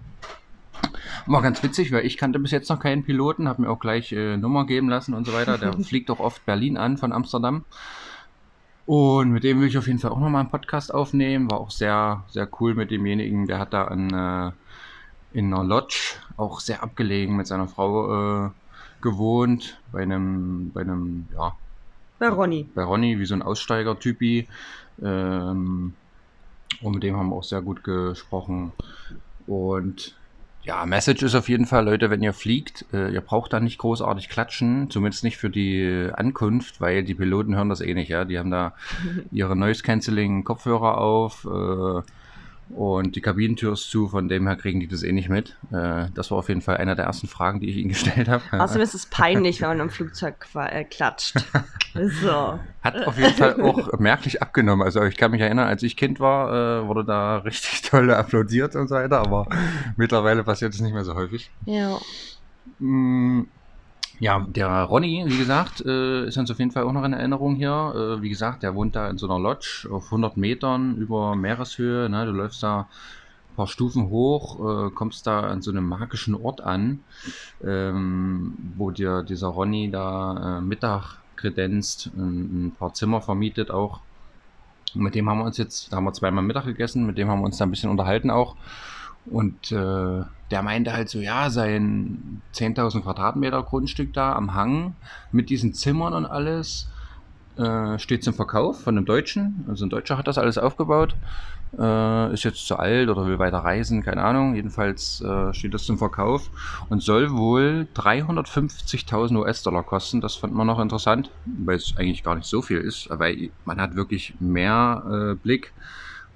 War 1.27 1.43
ganz 1.43 1.63
witzig, 1.63 1.93
weil 1.93 2.05
ich 2.05 2.19
kannte 2.19 2.39
bis 2.39 2.51
jetzt 2.51 2.69
noch 2.69 2.81
keinen 2.81 3.05
Piloten, 3.05 3.49
habe 3.49 3.63
mir 3.63 3.71
auch 3.71 3.79
gleich 3.79 4.13
äh, 4.13 4.37
Nummer 4.37 4.67
geben 4.67 4.89
lassen 4.89 5.15
und 5.15 5.27
so 5.27 5.33
weiter. 5.33 5.59
Der 5.59 5.73
fliegt 5.85 6.11
auch 6.11 6.21
oft 6.21 6.45
Berlin 6.47 6.77
an 6.77 6.99
von 6.99 7.13
Amsterdam. 7.13 7.65
Und 8.87 9.31
mit 9.31 9.45
dem 9.45 9.61
will 9.61 9.69
ich 9.69 9.79
auf 9.79 9.87
jeden 9.87 9.99
Fall 9.99 10.11
auch 10.11 10.21
nochmal 10.21 10.41
einen 10.41 10.51
Podcast 10.51 10.93
aufnehmen. 10.93 11.51
War 11.51 11.61
auch 11.61 11.71
sehr, 11.71 12.23
sehr 12.29 12.49
cool 12.61 12.75
mit 12.75 12.91
demjenigen. 12.91 13.47
Der 13.47 13.59
hat 13.59 13.73
da 13.73 13.89
in, 13.89 14.13
äh, 14.13 14.53
in 15.33 15.53
einer 15.53 15.65
Lodge, 15.65 16.17
auch 16.37 16.61
sehr 16.61 16.83
abgelegen, 16.83 17.37
mit 17.37 17.47
seiner 17.47 17.67
Frau 17.67 18.47
äh, 18.47 18.51
gewohnt. 19.01 19.81
Bei 19.91 20.03
einem, 20.03 20.71
bei 20.73 20.83
einem, 20.83 21.29
ja. 21.35 21.53
Bei 22.19 22.29
Ronny. 22.29 22.69
Bei 22.75 22.85
Ronny, 22.85 23.19
wie 23.19 23.27
so 23.27 23.35
ein 23.35 23.43
Aussteiger-Typi. 23.43 24.49
Ähm, 25.03 25.95
und 26.83 26.95
mit 26.95 27.03
dem 27.03 27.17
haben 27.17 27.31
wir 27.31 27.37
auch 27.37 27.45
sehr 27.45 27.63
gut 27.63 27.85
gesprochen. 27.85 28.73
Und 29.47 30.15
ja, 30.65 30.87
Message 30.87 31.23
ist 31.23 31.35
auf 31.35 31.49
jeden 31.51 31.67
Fall, 31.67 31.85
Leute, 31.85 32.09
wenn 32.11 32.23
ihr 32.23 32.33
fliegt, 32.33 32.87
äh, 32.93 33.13
ihr 33.13 33.21
braucht 33.21 33.53
da 33.53 33.61
nicht 33.61 33.77
großartig 33.79 34.31
klatschen, 34.31 34.91
zumindest 34.91 35.23
nicht 35.23 35.37
für 35.37 35.51
die 35.51 36.09
Ankunft, 36.13 36.81
weil 36.81 37.05
die 37.05 37.15
Piloten 37.15 37.55
hören 37.55 37.69
das 37.69 37.83
eh 37.83 37.93
nicht, 37.93 38.09
ja. 38.09 38.25
Die 38.25 38.39
haben 38.39 38.51
da 38.51 38.75
ihre 39.31 39.57
Noise 39.57 39.83
Cancelling 39.83 40.43
Kopfhörer 40.45 40.99
auf, 40.99 41.45
äh, 41.45 42.03
und 42.71 43.15
die 43.15 43.21
Kabinentür 43.21 43.75
ist 43.75 43.91
zu, 43.91 44.09
von 44.09 44.29
dem 44.29 44.47
her 44.47 44.57
kriegen 44.57 44.81
die 44.81 44.89
das 44.89 45.03
eh 45.03 45.13
nicht 45.13 45.29
mit. 45.29 45.57
Äh, 45.71 46.07
das 46.15 46.31
war 46.31 46.39
auf 46.39 46.49
jeden 46.49 46.61
Fall 46.61 46.79
einer 46.79 46.95
der 46.95 47.05
ersten 47.05 47.29
Fragen, 47.29 47.61
die 47.61 47.69
ich 47.69 47.77
ihnen 47.77 47.89
gestellt 47.91 48.29
habe. 48.29 48.43
Außerdem 48.53 48.83
ist 48.83 48.95
es 48.95 49.07
peinlich, 49.07 49.61
wenn 49.61 49.69
man 49.69 49.81
im 49.81 49.91
Flugzeug 49.91 50.47
äh, 50.55 50.85
klatscht. 50.85 51.37
So. 51.95 52.59
Hat 52.83 53.07
auf 53.07 53.17
jeden 53.17 53.35
Fall 53.35 53.61
auch 53.63 54.01
merklich 54.01 54.43
abgenommen. 54.43 54.85
Also 54.85 55.05
ich 55.05 55.17
kann 55.17 55.31
mich 55.31 55.41
erinnern, 55.41 55.69
als 55.69 55.85
ich 55.85 55.97
Kind 55.97 56.19
war, 56.19 56.83
äh, 56.83 56.89
wurde 56.89 57.05
da 57.05 57.37
richtig 57.37 57.83
toll 57.89 58.11
applaudiert 58.11 58.75
und 58.75 58.89
so 58.89 58.97
weiter, 58.97 59.21
aber 59.21 59.47
mittlerweile 59.97 60.43
passiert 60.43 60.75
es 60.75 60.81
nicht 60.81 60.93
mehr 60.93 61.05
so 61.05 61.15
häufig. 61.15 61.53
Ja. 61.67 62.01
Mm, 62.81 63.43
ja, 64.21 64.47
der 64.49 64.69
Ronny, 64.85 65.25
wie 65.27 65.39
gesagt, 65.39 65.85
äh, 65.85 66.27
ist 66.27 66.39
uns 66.39 66.51
auf 66.51 66.59
jeden 66.59 66.71
Fall 66.71 66.85
auch 66.85 66.93
noch 66.93 67.05
in 67.05 67.13
Erinnerung 67.13 67.57
hier. 67.57 68.19
Äh, 68.19 68.23
wie 68.23 68.29
gesagt, 68.29 68.63
der 68.63 68.75
wohnt 68.75 68.95
da 68.95 69.09
in 69.09 69.19
so 69.19 69.29
einer 69.29 69.39
Lodge 69.39 69.89
auf 69.91 70.07
100 70.07 70.37
Metern 70.37 70.97
über 70.97 71.35
Meereshöhe. 71.35 72.09
Ne? 72.09 72.25
Du 72.27 72.33
läufst 72.33 72.63
da 72.63 72.89
paar 73.57 73.67
Stufen 73.67 74.09
hoch, 74.11 74.87
äh, 74.87 74.91
kommst 74.91 75.27
da 75.27 75.41
an 75.41 75.63
so 75.63 75.71
einem 75.71 75.87
magischen 75.87 76.35
Ort 76.35 76.61
an, 76.61 77.01
ähm, 77.65 78.55
wo 78.77 78.91
dir 78.91 79.23
dieser 79.23 79.49
Ronny 79.49 79.91
da 79.91 80.61
Mittag 80.61 81.19
kredenzt, 81.37 82.11
ein, 82.17 82.67
ein 82.67 82.73
paar 82.77 82.95
Zimmer 82.95 83.21
vermietet 83.21 83.71
auch. 83.71 84.01
Mit 84.95 85.15
dem 85.15 85.29
haben 85.29 85.39
wir 85.39 85.45
uns 85.45 85.57
jetzt, 85.57 85.93
da 85.93 85.97
haben 85.97 86.05
wir 86.05 86.13
zweimal 86.13 86.43
Mittag 86.43 86.65
gegessen, 86.65 87.07
mit 87.07 87.19
dem 87.19 87.29
haben 87.29 87.41
wir 87.41 87.47
uns 87.47 87.59
da 87.59 87.67
ein 87.67 87.71
bisschen 87.71 87.91
unterhalten 87.91 88.31
auch. 88.31 88.57
Und 89.27 89.73
äh, 89.73 90.23
der 90.51 90.63
meinte 90.63 90.93
halt 90.93 91.09
so, 91.09 91.21
ja, 91.21 91.51
sein 91.51 92.43
10.000 92.55 93.03
Quadratmeter 93.03 93.63
Grundstück 93.63 94.13
da 94.13 94.35
am 94.35 94.55
Hang 94.55 94.95
mit 95.33 95.51
diesen 95.51 95.75
Zimmern 95.75 96.13
und 96.13 96.27
alles 96.27 96.89
äh, 97.57 97.99
steht 97.99 98.25
zum 98.25 98.35
Verkauf 98.35 98.83
von 98.83 98.97
einem 98.97 99.07
Deutschen. 99.07 99.65
Also 99.69 99.87
ein 99.87 99.91
Deutscher 99.91 100.19
hat 100.19 100.27
das 100.27 100.39
alles 100.39 100.59
aufgebaut. 100.59 101.15
Äh, 101.79 102.33
ist 102.33 102.45
jetzt 102.45 102.67
zu 102.67 102.77
alt 102.77 103.09
oder 103.09 103.27
will 103.27 103.39
weiter 103.39 103.59
reisen, 103.59 104.03
keine 104.03 104.23
Ahnung. 104.23 104.55
Jedenfalls 104.55 105.21
äh, 105.23 105.53
steht 105.55 105.75
das 105.75 105.85
zum 105.85 105.99
Verkauf 105.99 106.51
und 106.89 107.03
soll 107.03 107.33
wohl 107.33 107.89
350.000 107.95 109.37
US-Dollar 109.37 109.83
kosten. 109.83 110.21
Das 110.21 110.37
fand 110.37 110.55
man 110.55 110.67
noch 110.67 110.79
interessant, 110.79 111.31
weil 111.45 111.77
es 111.77 111.95
eigentlich 111.97 112.23
gar 112.23 112.35
nicht 112.35 112.47
so 112.47 112.63
viel 112.63 112.79
ist, 112.79 113.09
weil 113.11 113.51
man 113.65 113.81
hat 113.81 113.97
wirklich 113.97 114.35
mehr 114.41 115.03
äh, 115.07 115.35
Blick. 115.35 115.73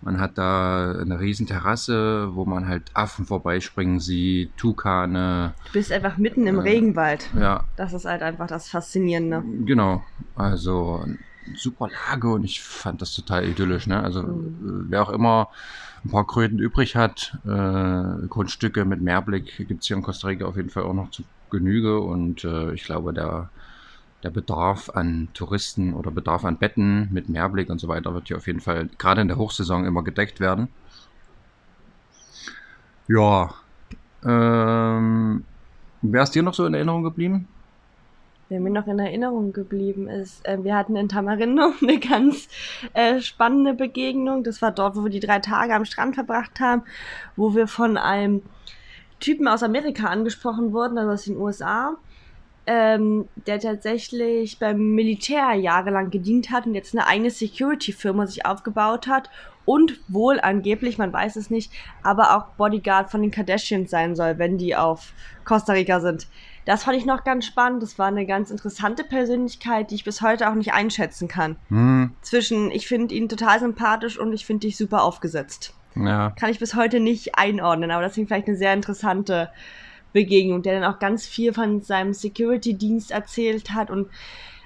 Man 0.00 0.20
hat 0.20 0.38
da 0.38 0.92
eine 0.92 1.18
riesen 1.18 1.46
Terrasse, 1.46 2.30
wo 2.34 2.44
man 2.44 2.68
halt 2.68 2.90
Affen 2.94 3.26
vorbeispringen 3.26 3.98
sieht, 4.00 4.56
Tukane. 4.56 5.54
Du 5.66 5.72
bist 5.72 5.90
einfach 5.92 6.16
mitten 6.18 6.46
im 6.46 6.58
Äh, 6.60 6.62
Regenwald. 6.62 7.30
Ja, 7.36 7.64
Das 7.76 7.92
ist 7.92 8.04
halt 8.04 8.22
einfach 8.22 8.46
das 8.46 8.68
Faszinierende. 8.68 9.42
Genau, 9.64 10.04
also 10.36 11.04
super 11.54 11.88
Lage 11.88 12.28
und 12.28 12.44
ich 12.44 12.62
fand 12.62 13.02
das 13.02 13.12
total 13.14 13.44
idyllisch. 13.44 13.86
Ne? 13.86 14.02
Also 14.02 14.22
Mhm. 14.22 14.86
äh, 14.86 14.90
wer 14.90 15.02
auch 15.02 15.10
immer 15.10 15.48
ein 16.04 16.10
paar 16.10 16.26
Kröten 16.26 16.58
übrig 16.58 16.94
hat, 16.94 17.36
äh, 17.44 18.26
Grundstücke 18.28 18.84
mit 18.84 19.00
Mehrblick 19.00 19.56
gibt 19.66 19.82
es 19.82 19.88
hier 19.88 19.96
in 19.96 20.02
Costa 20.02 20.28
Rica 20.28 20.44
auf 20.46 20.56
jeden 20.56 20.70
Fall 20.70 20.84
auch 20.84 20.94
noch 20.94 21.10
zu 21.10 21.24
Genüge 21.50 22.00
und 22.00 22.44
äh, 22.44 22.72
ich 22.72 22.84
glaube, 22.84 23.12
der, 23.14 23.50
der 24.22 24.30
Bedarf 24.30 24.90
an 24.90 25.28
Touristen 25.34 25.94
oder 25.94 26.10
Bedarf 26.10 26.44
an 26.44 26.58
Betten 26.58 27.08
mit 27.12 27.28
Mehrblick 27.28 27.70
und 27.70 27.78
so 27.78 27.88
weiter 27.88 28.14
wird 28.14 28.28
hier 28.28 28.36
auf 28.36 28.46
jeden 28.46 28.60
Fall 28.60 28.88
gerade 28.98 29.20
in 29.20 29.28
der 29.28 29.38
Hochsaison 29.38 29.84
immer 29.84 30.02
gedeckt 30.02 30.40
werden. 30.40 30.68
Ja, 33.06 33.54
ähm, 34.24 35.44
wer 36.02 36.22
ist 36.22 36.34
dir 36.34 36.42
noch 36.42 36.54
so 36.54 36.66
in 36.66 36.74
Erinnerung 36.74 37.04
geblieben? 37.04 37.48
Wer 38.50 38.60
mir 38.60 38.70
noch 38.70 38.86
in 38.86 38.98
Erinnerung 38.98 39.52
geblieben 39.52 40.08
ist, 40.08 40.44
äh, 40.46 40.62
wir 40.64 40.74
hatten 40.74 40.96
in 40.96 41.08
Tamarindo 41.08 41.72
eine 41.82 41.98
ganz 42.00 42.48
äh, 42.94 43.20
spannende 43.20 43.74
Begegnung. 43.74 44.42
Das 44.42 44.62
war 44.62 44.72
dort, 44.72 44.96
wo 44.96 45.04
wir 45.04 45.10
die 45.10 45.20
drei 45.20 45.38
Tage 45.38 45.74
am 45.74 45.84
Strand 45.84 46.14
verbracht 46.14 46.58
haben, 46.60 46.82
wo 47.36 47.54
wir 47.54 47.66
von 47.66 47.96
einem 47.96 48.42
Typen 49.20 49.48
aus 49.48 49.62
Amerika 49.62 50.08
angesprochen 50.08 50.72
wurden, 50.72 50.96
also 50.96 51.12
aus 51.12 51.24
den 51.24 51.36
USA, 51.36 51.96
ähm, 52.70 53.26
der 53.46 53.58
tatsächlich 53.58 54.58
beim 54.58 54.94
Militär 54.94 55.54
jahrelang 55.54 56.10
gedient 56.10 56.50
hat 56.50 56.66
und 56.66 56.74
jetzt 56.74 56.94
eine 56.94 57.06
eigene 57.06 57.30
Security-Firma 57.30 58.26
sich 58.26 58.44
aufgebaut 58.44 59.06
hat 59.06 59.30
und 59.64 59.98
wohl 60.06 60.38
angeblich, 60.38 60.98
man 60.98 61.10
weiß 61.10 61.36
es 61.36 61.48
nicht, 61.48 61.72
aber 62.02 62.36
auch 62.36 62.56
Bodyguard 62.56 63.10
von 63.10 63.22
den 63.22 63.30
Kardashians 63.30 63.90
sein 63.90 64.14
soll, 64.14 64.36
wenn 64.36 64.58
die 64.58 64.76
auf 64.76 65.14
Costa 65.46 65.72
Rica 65.72 66.00
sind. 66.00 66.26
Das 66.66 66.84
fand 66.84 66.98
ich 66.98 67.06
noch 67.06 67.24
ganz 67.24 67.46
spannend. 67.46 67.82
Das 67.82 67.98
war 67.98 68.08
eine 68.08 68.26
ganz 68.26 68.50
interessante 68.50 69.02
Persönlichkeit, 69.02 69.90
die 69.90 69.94
ich 69.94 70.04
bis 70.04 70.20
heute 70.20 70.50
auch 70.50 70.54
nicht 70.54 70.74
einschätzen 70.74 71.26
kann. 71.26 71.56
Hm, 71.68 72.12
Zwischen, 72.20 72.70
ich 72.70 72.86
finde 72.86 73.14
ihn 73.14 73.30
total 73.30 73.60
sympathisch 73.60 74.18
und 74.18 74.34
ich 74.34 74.44
finde 74.44 74.66
dich 74.66 74.76
super 74.76 75.04
aufgesetzt. 75.04 75.72
ja. 75.94 76.34
Kann 76.38 76.50
ich 76.50 76.58
bis 76.58 76.74
heute 76.74 77.00
nicht 77.00 77.36
einordnen, 77.36 77.90
aber 77.90 78.02
das 78.02 78.18
ist 78.18 78.26
vielleicht 78.26 78.48
eine 78.48 78.58
sehr 78.58 78.74
interessante 78.74 79.48
Begegnung, 80.12 80.62
der 80.62 80.80
dann 80.80 80.92
auch 80.92 80.98
ganz 80.98 81.26
viel 81.26 81.52
von 81.52 81.82
seinem 81.82 82.12
Security-Dienst 82.12 83.10
erzählt 83.10 83.70
hat 83.70 83.90
und 83.90 84.08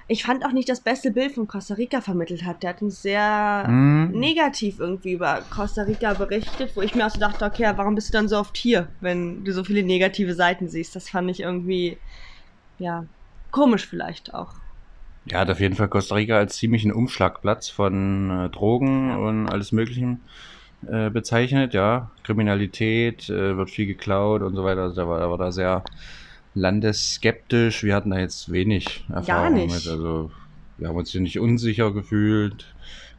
ich 0.07 0.23
fand 0.23 0.45
auch 0.45 0.51
nicht 0.51 0.67
das 0.69 0.83
beste 0.83 1.11
Bild 1.11 1.33
von 1.33 1.47
Costa 1.47 1.75
Rica 1.75 2.01
vermittelt 2.01 2.43
hat. 2.43 2.61
Der 2.61 2.71
hat 2.71 2.81
uns 2.81 3.01
sehr 3.01 3.63
Hm, 3.65 4.11
negativ 4.11 4.79
irgendwie 4.79 5.13
über 5.13 5.41
Costa 5.49 5.83
Rica 5.83 6.13
berichtet, 6.13 6.75
wo 6.75 6.81
ich 6.81 6.93
mir 6.93 7.05
auch 7.07 7.09
so 7.09 7.19
dachte, 7.19 7.45
okay, 7.45 7.71
warum 7.77 7.95
bist 7.95 8.09
du 8.09 8.13
dann 8.17 8.27
so 8.27 8.37
oft 8.37 8.57
hier, 8.57 8.89
wenn 8.99 9.43
du 9.45 9.53
so 9.53 9.63
viele 9.63 9.83
negative 9.83 10.33
Seiten 10.35 10.67
siehst? 10.67 10.95
Das 10.95 11.09
fand 11.09 11.31
ich 11.31 11.39
irgendwie, 11.39 11.97
ja, 12.77 13.05
komisch 13.51 13.87
vielleicht 13.87 14.33
auch. 14.33 14.55
Ja, 15.25 15.39
hat 15.39 15.49
auf 15.49 15.59
jeden 15.61 15.75
Fall 15.75 15.87
Costa 15.87 16.15
Rica 16.15 16.37
als 16.37 16.57
ziemlichen 16.57 16.91
Umschlagplatz 16.91 17.69
von 17.69 18.29
äh, 18.29 18.49
Drogen 18.49 19.15
und 19.15 19.47
alles 19.47 19.71
Möglichen 19.71 20.27
äh, 20.91 21.09
bezeichnet. 21.09 21.73
Ja, 21.73 22.11
Kriminalität, 22.23 23.29
äh, 23.29 23.57
wird 23.57 23.69
viel 23.69 23.85
geklaut 23.87 24.41
und 24.41 24.55
so 24.55 24.63
weiter. 24.63 24.81
Also 24.81 24.95
da 24.95 25.07
war, 25.07 25.19
da 25.19 25.29
war 25.29 25.37
da 25.37 25.51
sehr 25.51 25.83
landesskeptisch. 26.55 27.83
Wir 27.83 27.95
hatten 27.95 28.11
da 28.11 28.19
jetzt 28.19 28.51
wenig 28.51 29.05
Erfahrung 29.09 29.53
mit. 29.53 29.71
Also 29.71 30.31
wir 30.77 30.87
haben 30.87 30.95
uns 30.95 31.11
hier 31.11 31.21
nicht 31.21 31.39
unsicher 31.39 31.91
gefühlt, 31.91 32.73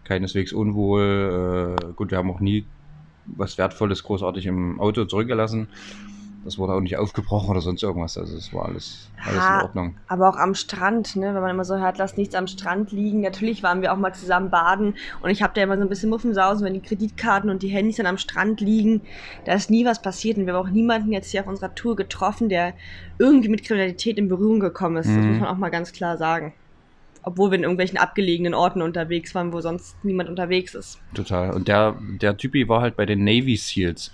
keineswegs 0.04 0.52
unwohl. 0.52 1.76
Äh, 1.78 1.92
gut, 1.94 2.10
wir 2.10 2.18
haben 2.18 2.30
auch 2.30 2.40
nie 2.40 2.64
was 3.26 3.56
Wertvolles 3.58 4.02
großartig 4.02 4.46
im 4.46 4.80
Auto 4.80 5.04
zurückgelassen. 5.04 5.68
Das 6.44 6.58
wurde 6.58 6.74
auch 6.74 6.80
nicht 6.80 6.96
aufgebrochen 6.98 7.50
oder 7.50 7.60
sonst 7.62 7.82
irgendwas. 7.82 8.18
Also 8.18 8.36
es 8.36 8.52
war 8.52 8.66
alles, 8.66 9.08
alles 9.24 9.40
Ah. 9.42 9.56
in 9.56 9.62
Ordnung. 9.62 9.94
Aber 10.08 10.28
auch 10.28 10.36
am 10.36 10.54
Strand, 10.54 11.16
ne, 11.16 11.34
wenn 11.34 11.40
man 11.40 11.50
immer 11.50 11.64
so 11.64 11.76
hört, 11.78 11.96
lass 11.98 12.16
nichts 12.18 12.34
am 12.34 12.46
Strand 12.46 12.92
liegen. 12.92 13.22
Natürlich 13.22 13.62
waren 13.62 13.80
wir 13.80 13.92
auch 13.92 13.96
mal 13.96 14.12
zusammen 14.12 14.50
baden 14.50 14.94
und 15.22 15.30
ich 15.30 15.42
habe 15.42 15.54
da 15.54 15.62
immer 15.62 15.76
so 15.76 15.82
ein 15.82 15.88
bisschen 15.88 16.10
Muffensausen, 16.10 16.64
wenn 16.66 16.74
die 16.74 16.80
Kreditkarten 16.82 17.48
und 17.48 17.62
die 17.62 17.68
Handys 17.68 17.96
dann 17.96 18.06
am 18.06 18.18
Strand 18.18 18.60
liegen. 18.60 19.00
Da 19.46 19.54
ist 19.54 19.70
nie 19.70 19.86
was 19.86 20.02
passiert 20.02 20.36
und 20.36 20.46
wir 20.46 20.54
haben 20.54 20.66
auch 20.66 20.70
niemanden 20.70 21.12
jetzt 21.12 21.30
hier 21.30 21.40
auf 21.40 21.46
unserer 21.46 21.74
Tour 21.74 21.96
getroffen, 21.96 22.48
der 22.50 22.74
irgendwie 23.18 23.48
mit 23.48 23.64
Kriminalität 23.64 24.18
in 24.18 24.28
Berührung 24.28 24.60
gekommen 24.60 24.96
ist. 24.98 25.06
Das 25.08 25.16
Mhm. 25.16 25.30
muss 25.30 25.40
man 25.40 25.48
auch 25.48 25.56
mal 25.58 25.70
ganz 25.70 25.92
klar 25.92 26.18
sagen. 26.18 26.52
Obwohl 27.22 27.50
wir 27.50 27.56
in 27.56 27.62
irgendwelchen 27.62 27.96
abgelegenen 27.96 28.52
Orten 28.52 28.82
unterwegs 28.82 29.34
waren, 29.34 29.54
wo 29.54 29.62
sonst 29.62 29.96
niemand 30.04 30.28
unterwegs 30.28 30.74
ist. 30.74 31.00
Total. 31.14 31.52
Und 31.52 31.68
der, 31.68 31.96
der 32.20 32.36
Typi 32.36 32.68
war 32.68 32.82
halt 32.82 32.96
bei 32.96 33.06
den 33.06 33.24
Navy 33.24 33.56
SEALs 33.56 34.12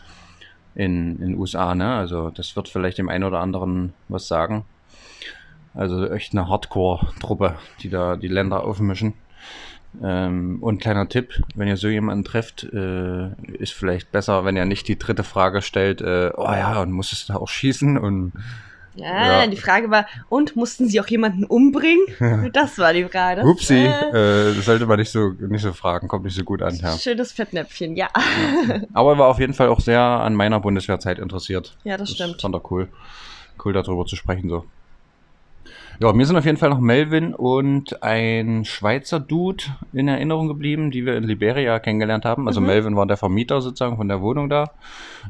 in 0.75 1.19
den 1.19 1.37
USA, 1.37 1.75
ne? 1.75 1.95
Also 1.95 2.31
das 2.31 2.57
wird 2.57 2.69
vielleicht 2.69 2.99
dem 2.99 3.09
einen 3.09 3.25
oder 3.25 3.41
anderen 3.41 3.93
was 4.09 4.29
sagen. 4.29 4.65
Also 5.75 6.11
echt 6.11 6.33
eine 6.33 6.49
Hardcore-Truppe, 6.49 7.57
die 7.81 7.91
da 7.91 8.17
die 8.17 8.29
Länder 8.29 8.65
aufmischen. 8.65 9.15
Ähm, 10.03 10.59
und 10.61 10.81
kleiner 10.81 11.09
Tipp, 11.09 11.43
wenn 11.55 11.69
ihr 11.69 11.77
so 11.77 11.89
jemanden 11.89 12.25
trefft, 12.25 12.65
äh, 12.65 13.31
ist 13.59 13.73
vielleicht 13.73 14.13
besser, 14.13 14.45
wenn 14.45 14.57
ihr 14.57 14.65
nicht 14.65 14.87
die 14.87 14.99
dritte 14.99 15.25
Frage 15.25 15.63
stellt, 15.63 16.01
äh, 16.01 16.31
oh 16.37 16.45
ja, 16.45 16.81
und 16.81 16.93
musstest 16.93 17.29
du 17.29 17.33
da 17.33 17.39
auch 17.39 17.49
schießen? 17.49 17.99
Und 17.99 18.33
Ja, 18.95 19.43
Ja. 19.43 19.47
die 19.47 19.57
Frage 19.57 19.91
war, 19.91 20.07
und 20.29 20.57
mussten 20.57 20.89
sie 20.89 21.01
auch 21.01 21.07
jemanden 21.07 21.45
umbringen? 21.45 22.51
Das 22.53 22.79
war 22.79 22.93
die 22.93 23.05
Frage. 23.05 23.43
Das, 23.43 23.51
upsi, 23.51 23.75
äh, 23.75 24.51
äh, 24.51 24.55
das 24.57 24.65
sollte 24.65 24.87
man 24.87 24.99
nicht 24.99 25.11
so, 25.13 25.31
nicht 25.39 25.63
so 25.63 25.73
fragen, 25.73 26.09
kommt 26.09 26.25
nicht 26.25 26.35
so 26.37 26.43
gut 26.45 26.61
an. 26.63 26.75
Ja. 26.77 26.97
Schönes 26.99 27.33
Fettnäpfchen, 27.33 27.95
ja. 27.97 28.09
Aber 28.93 29.13
er 29.13 29.19
war 29.19 29.29
auf 29.29 29.39
jeden 29.39 29.55
Fall 29.55 29.69
auch 29.69 29.81
sehr 29.81 30.01
an 30.01 30.35
meiner 30.35 30.61
Bundeswehrzeit 30.61 31.19
interessiert. 31.19 31.77
Ja, 31.85 31.97
das 31.97 32.11
stimmt. 32.11 32.41
Fand 32.43 32.55
er 32.55 32.71
cool. 32.71 32.89
Cool 33.65 33.73
darüber 33.73 34.07
zu 34.07 34.17
sprechen 34.17 34.49
so. 34.49 34.65
Ja, 36.03 36.15
mir 36.15 36.25
sind 36.25 36.37
auf 36.37 36.47
jeden 36.47 36.57
Fall 36.57 36.71
noch 36.71 36.81
Melvin 36.81 37.35
und 37.35 38.03
ein 38.03 38.65
Schweizer 38.65 39.21
Dude 39.21 39.65
in 39.93 40.09
Erinnerung 40.09 40.49
geblieben, 40.49 40.91
die 40.91 41.05
wir 41.05 41.15
in 41.15 41.25
Liberia 41.25 41.79
kennengelernt 41.79 42.25
haben. 42.25 42.49
Also 42.49 42.63
Mhm. 42.63 42.69
Melvin 42.69 42.97
war 42.97 43.05
der 43.05 43.19
Vermieter 43.19 43.61
sozusagen 43.61 43.99
von 43.99 44.09
der 44.09 44.23
Wohnung 44.23 44.49
da, 44.49 44.71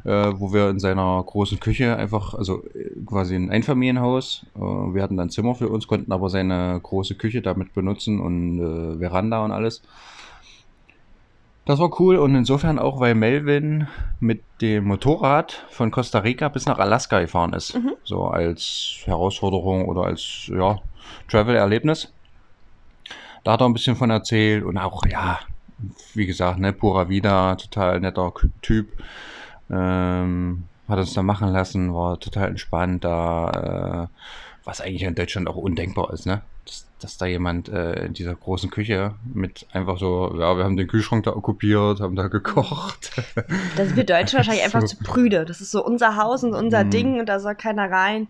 äh, 0.05 0.31
wo 0.33 0.53
wir 0.53 0.69
in 0.69 0.79
seiner 0.79 1.21
großen 1.25 1.59
Küche 1.59 1.97
einfach, 1.97 2.35
also 2.35 2.63
äh, 2.73 2.89
quasi 3.05 3.35
ein 3.35 3.51
Einfamilienhaus. 3.51 4.45
Äh, 4.55 4.59
wir 4.59 5.03
hatten 5.03 5.17
dann 5.17 5.29
Zimmer 5.29 5.55
für 5.55 5.67
uns, 5.67 5.87
konnten 5.87 6.13
aber 6.13 6.29
seine 6.29 6.79
große 6.81 7.15
Küche 7.15 7.41
damit 7.41 7.73
benutzen 7.73 8.21
und 8.21 8.59
äh, 8.59 8.97
Veranda 8.99 9.43
und 9.43 9.51
alles. 9.51 9.81
Das 11.65 11.79
war 11.79 11.99
cool 11.99 12.17
und 12.17 12.33
insofern 12.33 12.79
auch, 12.79 12.99
weil 12.99 13.13
Melvin 13.13 13.87
mit 14.19 14.43
dem 14.61 14.85
Motorrad 14.85 15.63
von 15.69 15.91
Costa 15.91 16.19
Rica 16.19 16.49
bis 16.49 16.65
nach 16.65 16.79
Alaska 16.79 17.19
gefahren 17.19 17.53
ist. 17.53 17.75
Mhm. 17.75 17.93
So 18.03 18.25
als 18.25 19.01
Herausforderung 19.05 19.87
oder 19.87 20.03
als 20.03 20.47
ja, 20.47 20.79
Travel-Erlebnis. 21.29 22.11
Da 23.43 23.53
hat 23.53 23.61
er 23.61 23.67
ein 23.67 23.73
bisschen 23.73 23.95
von 23.95 24.09
erzählt 24.09 24.63
und 24.63 24.77
auch, 24.77 25.05
ja, 25.05 25.39
wie 26.13 26.25
gesagt, 26.25 26.59
ne, 26.59 26.73
pura 26.73 27.09
vida, 27.09 27.55
total 27.55 27.99
netter 27.99 28.33
Typ. 28.61 28.91
Ähm, 29.69 30.63
hat 30.87 30.99
uns 30.99 31.13
da 31.13 31.23
machen 31.23 31.49
lassen, 31.49 31.93
war 31.93 32.19
total 32.19 32.49
entspannt 32.49 33.03
da, 33.03 34.09
äh, 34.09 34.50
was 34.63 34.81
eigentlich 34.81 35.03
in 35.03 35.15
Deutschland 35.15 35.47
auch 35.47 35.55
undenkbar 35.55 36.13
ist, 36.13 36.25
ne? 36.25 36.41
Dass, 36.65 36.85
dass 36.99 37.17
da 37.17 37.25
jemand 37.25 37.69
äh, 37.69 38.05
in 38.05 38.13
dieser 38.13 38.35
großen 38.35 38.69
Küche 38.69 39.15
mit 39.33 39.65
einfach 39.73 39.97
so, 39.97 40.35
ja, 40.39 40.55
wir 40.55 40.63
haben 40.63 40.77
den 40.77 40.87
Kühlschrank 40.87 41.23
da 41.23 41.35
okkupiert, 41.35 41.99
haben 41.99 42.15
da 42.15 42.27
gekocht. 42.27 43.11
Da 43.75 43.85
sind 43.85 43.95
wir 43.95 44.03
Deutsche 44.03 44.37
wahrscheinlich 44.37 44.63
einfach 44.63 44.81
So. 44.81 44.87
zu 44.87 44.97
prüde. 44.97 45.45
Das 45.45 45.61
ist 45.61 45.71
so 45.71 45.83
unser 45.83 46.15
Haus 46.17 46.43
und 46.43 46.53
unser 46.53 46.83
Mhm. 46.83 46.89
Ding 46.91 47.19
und 47.19 47.27
da 47.27 47.39
soll 47.39 47.55
keiner 47.55 47.89
rein. 47.89 48.27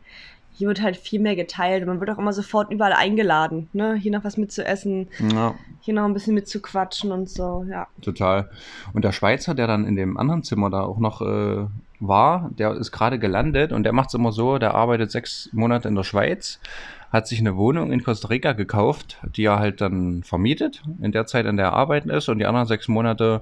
hier 0.53 0.67
wird 0.67 0.81
halt 0.81 0.95
viel 0.97 1.19
mehr 1.19 1.35
geteilt. 1.35 1.85
Man 1.87 1.99
wird 2.01 2.09
auch 2.11 2.17
immer 2.19 2.33
sofort 2.33 2.71
überall 2.71 2.93
eingeladen, 2.93 3.69
ne? 3.73 3.95
Hier 3.95 4.11
noch 4.11 4.23
was 4.25 4.37
mitzuessen, 4.37 5.07
Ja, 5.33 5.55
hier 5.81 5.93
noch 5.93 6.05
ein 6.05 6.13
bisschen 6.13 6.35
mitzuquatschen 6.35 7.11
und 7.11 7.29
so, 7.29 7.65
ja. 7.69 7.87
total. 8.01 8.49
Und 8.93 9.03
der 9.03 9.11
Schweizer, 9.11 9.53
der 9.53 9.67
dann 9.67 9.85
in 9.85 9.95
dem 9.95 10.17
anderen 10.17 10.43
Zimmer 10.43 10.69
da 10.69 10.81
auch 10.81 10.99
noch 10.99 11.21
äh, 11.21 11.65
war, 11.99 12.49
der 12.57 12.73
ist 12.73 12.91
gerade 12.91 13.19
gelandet 13.19 13.71
und 13.71 13.83
der 13.83 13.93
macht 13.93 14.09
es 14.09 14.13
immer 14.13 14.31
so, 14.31 14.57
der 14.57 14.75
arbeitet 14.75 15.11
sechs 15.11 15.49
Monate 15.53 15.87
in 15.87 15.95
der 15.95 16.03
Schweiz, 16.03 16.59
hat 17.11 17.27
sich 17.27 17.39
eine 17.39 17.57
Wohnung 17.57 17.91
in 17.91 18.03
Costa 18.03 18.27
Rica 18.29 18.53
gekauft, 18.53 19.17
die 19.35 19.43
er 19.43 19.59
halt 19.59 19.81
dann 19.81 20.23
vermietet, 20.23 20.81
in 21.01 21.11
der 21.11 21.25
Zeit, 21.25 21.45
in 21.45 21.57
der 21.57 21.67
er 21.67 21.73
arbeiten 21.73 22.09
ist 22.09 22.29
und 22.29 22.39
die 22.39 22.45
anderen 22.45 22.67
sechs 22.67 22.87
Monate 22.87 23.41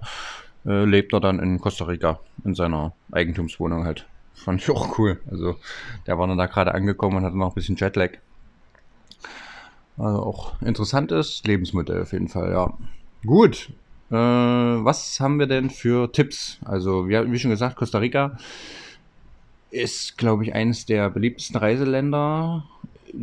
äh, 0.66 0.86
lebt 0.86 1.14
er 1.14 1.20
dann 1.20 1.40
in 1.40 1.60
Costa 1.60 1.86
Rica, 1.86 2.20
in 2.44 2.56
seiner 2.56 2.94
Eigentumswohnung 3.12 3.86
halt. 3.86 4.06
Fand 4.34 4.62
ich 4.62 4.70
auch 4.70 4.98
cool. 4.98 5.20
Also 5.30 5.58
der 6.08 6.18
war 6.18 6.28
dann 6.28 6.38
da 6.38 6.46
gerade 6.46 6.74
angekommen 6.74 7.18
und 7.18 7.24
hatte 7.26 7.38
noch 7.38 7.50
ein 7.50 7.56
bisschen 7.56 7.76
Jetlag. 7.76 8.12
Also 10.00 10.24
auch 10.24 10.62
interessantes 10.62 11.44
Lebensmodell 11.46 12.02
auf 12.02 12.14
jeden 12.14 12.30
Fall, 12.30 12.52
ja. 12.52 12.74
Gut. 13.26 13.70
Äh, 14.10 14.16
was 14.16 15.20
haben 15.20 15.40
wir 15.40 15.46
denn 15.46 15.70
für 15.70 16.12
Tipps? 16.12 16.58
Also, 16.64 17.08
wie, 17.08 17.32
wie 17.32 17.40
schon 17.40 17.52
gesagt, 17.52 17.76
Costa 17.76 18.00
Rica 18.00 18.38
ist, 19.72 20.18
glaube 20.18 20.44
ich, 20.44 20.56
eines 20.56 20.86
der 20.86 21.10
beliebtesten 21.10 21.58
Reiseländer, 21.58 22.64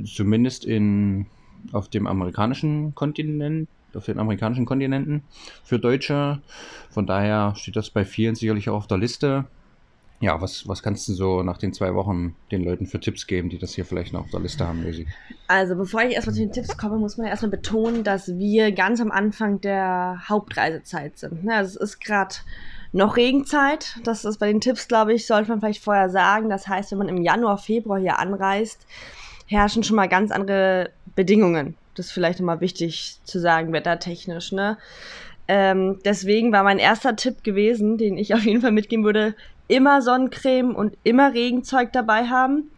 zumindest 0.05 0.65
in, 0.65 1.27
auf 1.73 1.89
dem 1.89 2.07
amerikanischen 2.07 2.95
Kontinent, 2.95 3.69
auf 3.95 4.05
den 4.05 4.19
amerikanischen 4.19 4.67
Kontinenten 4.67 5.23
für 5.65 5.79
Deutsche. 5.79 6.41
Von 6.91 7.07
daher 7.07 7.55
steht 7.57 7.77
das 7.77 7.91
bei 7.91 8.05
vielen 8.05 8.35
sicherlich 8.35 8.69
auch 8.69 8.77
auf 8.77 8.87
der 8.87 8.99
Liste. 8.99 9.47
Ja, 10.21 10.41
was, 10.41 10.67
was 10.67 10.83
kannst 10.83 11.07
du 11.09 11.13
so 11.13 11.43
nach 11.43 11.59
den 11.59 11.75
zwei 11.75 11.95
Wochen 11.95 12.35
den 12.51 12.65
Leuten 12.65 12.87
für 12.87 12.99
Tipps 12.99 13.27
geben, 13.27 13.51
die 13.51 13.59
das 13.59 13.75
hier 13.75 13.85
vielleicht 13.85 14.13
noch 14.15 14.21
auf 14.21 14.31
der 14.31 14.41
Liste 14.41 14.67
haben, 14.67 14.83
Lucy? 14.83 15.07
Also, 15.47 15.77
bevor 15.77 16.03
ich 16.03 16.15
erstmal 16.15 16.35
zu 16.35 16.41
den 16.41 16.53
Tipps 16.53 16.79
komme, 16.79 16.97
muss 16.97 17.19
man 17.19 17.27
ja 17.27 17.33
erstmal 17.33 17.51
betonen, 17.51 18.03
dass 18.03 18.29
wir 18.39 18.73
ganz 18.73 19.01
am 19.01 19.11
Anfang 19.11 19.61
der 19.61 20.23
Hauptreisezeit 20.29 21.19
sind. 21.19 21.45
Ne? 21.45 21.55
Also, 21.55 21.79
es 21.79 21.91
ist 21.93 22.01
gerade 22.01 22.35
noch 22.93 23.17
Regenzeit. 23.17 23.99
Das 24.05 24.25
ist 24.25 24.39
bei 24.39 24.47
den 24.47 24.61
Tipps, 24.61 24.89
glaube 24.89 25.13
ich, 25.13 25.27
sollte 25.27 25.51
man 25.51 25.61
vielleicht 25.61 25.85
vorher 25.85 26.09
sagen. 26.09 26.49
Das 26.49 26.67
heißt, 26.67 26.93
wenn 26.93 26.99
man 26.99 27.09
im 27.09 27.23
Januar, 27.23 27.59
Februar 27.59 28.01
hier 28.01 28.19
anreist, 28.19 28.87
herrschen 29.47 29.83
schon 29.83 29.97
mal 29.97 30.09
ganz 30.09 30.31
andere 30.31 30.91
Bedingungen. 31.15 31.77
Das 31.95 32.07
ist 32.07 32.13
vielleicht 32.13 32.41
nochmal 32.41 32.61
wichtig 32.61 33.19
zu 33.25 33.39
sagen, 33.39 33.73
wettertechnisch. 33.73 34.53
Ne? 34.53 34.79
Ähm, 35.49 36.01
deswegen 36.05 36.53
war 36.53 36.65
mein 36.65 36.79
erster 36.79 37.17
Tipp 37.17 37.45
gewesen, 37.45 37.99
den 37.99 38.19
ich 38.19 38.35
auf 38.35 38.45
jeden 38.45 38.61
Fall 38.61 38.73
mitgeben 38.73 39.05
würde, 39.05 39.35
immer 39.69 40.03
Sonnencreme 40.03 40.75
und 40.75 40.97
immer 41.03 41.33
Regenzeug 41.33 41.93
dabei 41.93 42.27
haben. 42.27 42.71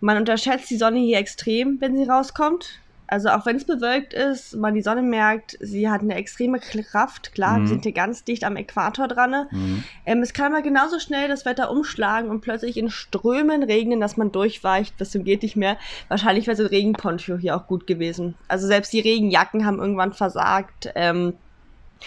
Man 0.00 0.16
unterschätzt 0.16 0.70
die 0.70 0.76
Sonne 0.78 0.98
hier 0.98 1.18
extrem, 1.18 1.80
wenn 1.80 1.96
sie 1.96 2.04
rauskommt. 2.04 2.80
Also 3.12 3.28
auch 3.30 3.44
wenn 3.44 3.56
es 3.56 3.64
bewölkt 3.64 4.14
ist, 4.14 4.54
man 4.54 4.72
die 4.72 4.82
Sonne 4.82 5.02
merkt, 5.02 5.58
sie 5.60 5.90
hat 5.90 6.00
eine 6.00 6.14
extreme 6.14 6.60
Kraft. 6.60 7.32
Klar, 7.34 7.58
Mhm. 7.58 7.62
wir 7.62 7.68
sind 7.68 7.82
hier 7.82 7.92
ganz 7.92 8.22
dicht 8.22 8.44
am 8.44 8.54
Äquator 8.56 9.08
dran. 9.08 9.48
Mhm. 9.50 9.82
Ähm, 10.06 10.22
es 10.22 10.32
kann 10.32 10.52
aber 10.52 10.62
genauso 10.62 11.00
schnell 11.00 11.26
das 11.26 11.44
Wetter 11.44 11.72
umschlagen 11.72 12.30
und 12.30 12.40
plötzlich 12.40 12.76
in 12.76 12.88
Strömen 12.88 13.64
regnen, 13.64 13.98
dass 14.00 14.16
man 14.16 14.30
durchweicht, 14.30 14.96
bis 14.96 15.10
zum 15.10 15.24
geht 15.24 15.42
nicht 15.42 15.56
mehr. 15.56 15.76
Wahrscheinlich 16.06 16.46
wäre 16.46 16.56
so 16.56 16.62
ein 16.62 16.68
Regenponcho 16.68 17.36
hier 17.36 17.56
auch 17.56 17.66
gut 17.66 17.88
gewesen. 17.88 18.36
Also 18.46 18.68
selbst 18.68 18.92
die 18.92 19.00
Regenjacken 19.00 19.66
haben 19.66 19.80
irgendwann 19.80 20.12
versagt. 20.12 20.92
Ähm, 20.94 21.32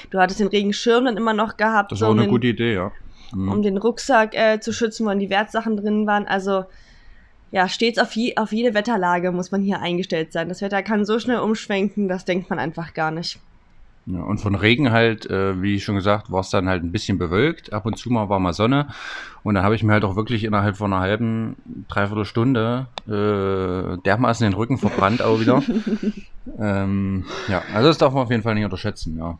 du 0.09 0.19
hattest 0.19 0.39
den 0.39 0.47
Regenschirm 0.47 1.03
dann 1.03 1.17
immer 1.17 1.33
noch 1.33 1.57
gehabt, 1.57 1.91
Das 1.91 1.99
so 1.99 2.05
war 2.05 2.11
auch 2.11 2.13
um 2.13 2.19
eine 2.19 2.29
gute 2.29 2.47
Idee, 2.47 2.75
ja. 2.75 2.93
Mhm. 3.33 3.51
um 3.51 3.61
den 3.61 3.77
Rucksack 3.77 4.35
äh, 4.35 4.59
zu 4.59 4.73
schützen, 4.73 5.05
wo 5.05 5.13
die 5.13 5.29
Wertsachen 5.29 5.77
drin 5.77 6.07
waren. 6.07 6.27
Also 6.27 6.65
ja, 7.51 7.67
stets 7.69 7.99
auf, 7.99 8.11
je, 8.13 8.35
auf 8.37 8.51
jede 8.51 8.73
Wetterlage 8.73 9.31
muss 9.31 9.51
man 9.51 9.61
hier 9.61 9.79
eingestellt 9.79 10.33
sein. 10.33 10.49
Das 10.49 10.61
Wetter 10.61 10.81
kann 10.81 11.05
so 11.05 11.19
schnell 11.19 11.39
umschwenken, 11.39 12.07
das 12.07 12.25
denkt 12.25 12.49
man 12.49 12.57
einfach 12.57 12.93
gar 12.93 13.11
nicht. 13.11 13.39
Ja, 14.05 14.21
und 14.21 14.39
von 14.39 14.55
Regen 14.55 14.91
halt, 14.91 15.29
äh, 15.29 15.61
wie 15.61 15.79
schon 15.79 15.95
gesagt, 15.95 16.29
war 16.29 16.41
es 16.41 16.49
dann 16.49 16.67
halt 16.67 16.83
ein 16.83 16.91
bisschen 16.91 17.17
bewölkt. 17.17 17.71
Ab 17.71 17.85
und 17.85 17.97
zu 17.97 18.09
mal 18.09 18.27
war 18.27 18.39
mal 18.39 18.53
Sonne. 18.53 18.87
Und 19.43 19.55
dann 19.55 19.63
habe 19.63 19.75
ich 19.75 19.83
mir 19.83 19.93
halt 19.93 20.03
auch 20.03 20.17
wirklich 20.17 20.43
innerhalb 20.43 20.75
von 20.75 20.91
einer 20.91 21.01
halben, 21.01 21.55
dreiviertel 21.87 22.25
Stunde 22.25 22.87
äh, 23.07 23.97
dermaßen 24.03 24.45
den 24.45 24.55
Rücken 24.55 24.77
verbrannt 24.77 25.21
auch 25.21 25.39
wieder. 25.39 25.63
ähm, 26.59 27.25
ja, 27.47 27.61
also 27.73 27.87
das 27.87 27.97
darf 27.97 28.13
man 28.13 28.23
auf 28.23 28.31
jeden 28.31 28.43
Fall 28.43 28.55
nicht 28.55 28.65
unterschätzen, 28.65 29.17
ja. 29.17 29.37